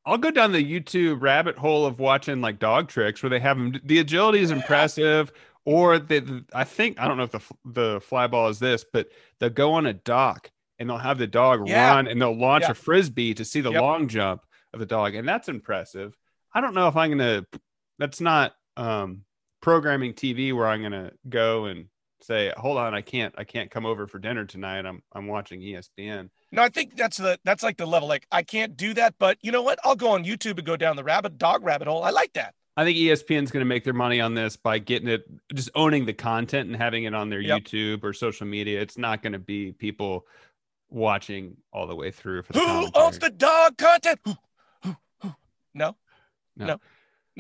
I'll 0.05 0.19
go 0.19 0.31
down 0.31 0.53
the 0.53 0.65
YouTube 0.65 1.23
rabbit 1.23 1.57
hole 1.57 1.87
of 1.87 1.99
watching 2.01 2.41
like 2.41 2.59
dog 2.59 2.89
tricks 2.89 3.23
where 3.23 3.31
they 3.31 3.41
have 3.41 3.57
them. 3.57 3.81
The 3.85 3.99
agility 3.99 4.41
is 4.41 4.51
impressive, 4.51 5.33
or 5.65 5.99
the, 5.99 6.45
I 6.55 6.65
think 6.65 7.01
I 7.01 7.07
don't 7.09 7.17
know 7.17 7.23
if 7.25 7.31
the 7.33 7.41
the 7.65 8.01
fly 8.01 8.27
ball 8.27 8.49
is 8.49 8.59
this, 8.59 8.85
but 8.93 9.09
they'll 9.39 9.51
go 9.51 9.73
on 9.75 9.87
a 9.87 9.93
dock 9.93 10.51
and 10.79 10.89
they'll 10.91 10.99
have 10.99 11.19
the 11.19 11.27
dog 11.27 11.69
Yeah. 11.69 11.89
run 11.95 12.09
and 12.09 12.21
they'll 12.21 12.37
launch 12.37 12.63
Yeah. 12.65 12.73
a 12.73 12.75
frisbee 12.75 13.35
to 13.35 13.45
see 13.45 13.61
the 13.61 13.71
Yep. 13.73 13.81
long 13.81 14.09
jump 14.09 14.43
of 14.75 14.81
the 14.81 14.87
dog, 14.87 15.15
and 15.15 15.29
that's 15.29 15.49
impressive. 15.49 16.17
I 16.53 16.61
don't 16.61 16.75
know 16.75 16.89
if 16.89 16.97
I'm 16.97 17.11
gonna. 17.11 17.45
That's 17.99 18.21
not 18.21 18.55
um, 18.77 19.25
programming 19.61 20.15
TV 20.15 20.53
where 20.53 20.67
I'm 20.67 20.83
gonna 20.83 21.13
go 21.29 21.67
and 21.67 21.87
say, 22.23 22.53
"Hold 22.57 22.79
on, 22.79 22.95
I 22.95 23.01
can't, 23.01 23.35
I 23.39 23.45
can't 23.45 23.71
come 23.71 23.85
over 23.87 24.07
for 24.07 24.19
dinner 24.19 24.45
tonight. 24.45 24.87
I'm 24.87 25.03
I'm 25.13 25.27
watching 25.27 25.61
ESPN." 25.61 26.31
No, 26.51 26.63
I 26.63 26.69
think 26.69 26.97
that's 26.97 27.17
the 27.17 27.39
that's 27.45 27.63
like 27.63 27.77
the 27.77 27.87
level. 27.87 28.09
Like 28.09 28.27
I 28.33 28.43
can't 28.43 28.77
do 28.77 28.95
that, 28.95 29.15
but 29.19 29.39
you 29.43 29.53
know 29.53 29.63
what? 29.63 29.79
I'll 29.85 29.97
go 29.97 30.09
on 30.11 30.25
YouTube 30.25 30.59
and 30.59 30.65
go 30.65 30.77
down 30.77 30.97
the 30.97 31.05
rabbit 31.05 31.39
dog 31.39 31.65
rabbit 31.65 31.89
hole. 31.89 32.03
I 32.05 32.11
like 32.11 32.33
that. 32.35 32.55
I 32.77 32.85
think 32.85 32.97
ESPN's 32.97 33.51
going 33.51 33.61
to 33.61 33.67
make 33.67 33.85
their 33.85 33.93
money 33.93 34.19
on 34.21 34.33
this 34.33 34.57
by 34.57 34.79
getting 34.79 35.07
it, 35.09 35.25
just 35.55 35.69
owning 35.75 36.07
the 36.07 36.15
content 36.15 36.69
and 36.69 36.77
having 36.77 37.05
it 37.05 37.15
on 37.15 37.29
their 37.29 37.41
Yep. 37.41 37.65
YouTube 37.65 38.03
or 38.03 38.15
social 38.15 38.47
media. 38.47 38.81
It's 38.81 38.97
not 38.97 39.23
going 39.23 39.35
to 39.35 39.39
be 39.39 39.73
people 39.73 40.27
watching 40.89 41.59
all 41.71 41.87
the 41.87 41.95
way 41.95 42.11
through. 42.11 42.43
For 42.45 42.55
the 42.55 42.61
Who 42.61 42.65
commentary. 42.67 43.05
owns 43.05 43.19
the 43.19 43.29
dog 43.31 43.77
content? 43.77 44.21
Who, 44.25 44.35
who, 44.85 44.97
who? 45.21 45.35
No. 45.75 45.97
no. 46.57 46.79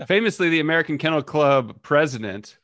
Famously, 0.06 0.50
the 0.50 0.60
American 0.60 0.98
Kennel 0.98 1.22
Club 1.22 1.80
president 1.82 2.58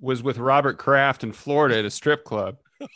was 0.00 0.22
with 0.22 0.38
Robert 0.38 0.78
Kraft 0.78 1.24
in 1.24 1.32
Florida 1.32 1.78
at 1.78 1.84
a 1.84 1.90
strip 1.90 2.24
club. 2.24 2.58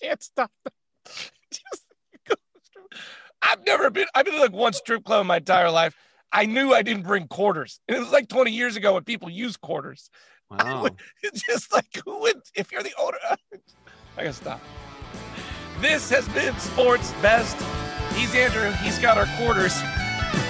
Can't 0.00 0.22
stop 0.22 0.50
that. 0.64 0.72
Just 1.50 1.84
go 2.28 2.34
strip- 2.62 2.94
I've 3.42 3.64
never 3.66 3.90
been. 3.90 4.06
I've 4.14 4.24
been 4.24 4.34
to 4.34 4.40
like 4.40 4.52
one 4.52 4.72
strip 4.72 5.04
club 5.04 5.22
in 5.22 5.26
my 5.26 5.38
entire 5.38 5.70
life. 5.70 5.94
I 6.32 6.46
knew 6.46 6.72
I 6.72 6.82
didn't 6.82 7.04
bring 7.04 7.28
quarters. 7.28 7.80
And 7.88 7.96
it 7.96 8.00
was 8.00 8.12
like 8.12 8.28
20 8.28 8.50
years 8.50 8.76
ago 8.76 8.94
when 8.94 9.04
people 9.04 9.30
used 9.30 9.60
quarters. 9.60 10.10
Wow. 10.50 10.88
It's 11.22 11.42
just 11.42 11.72
like 11.72 11.86
who 12.04 12.20
would 12.20 12.40
if 12.54 12.70
you're 12.70 12.82
the 12.82 12.92
owner? 12.98 13.18
I 13.22 13.36
gotta 14.16 14.32
stop. 14.32 14.60
This 15.80 16.08
has 16.10 16.28
been 16.28 16.56
Sports 16.58 17.12
Best. 17.20 17.56
He's 18.14 18.34
Andrew. 18.34 18.70
He's 18.82 18.98
got 18.98 19.18
our 19.18 19.26
quarters. 19.38 19.76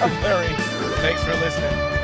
I'm 0.01 0.13
Larry. 0.23 0.53
Thanks 1.01 1.23
for 1.23 1.33
listening. 1.33 1.96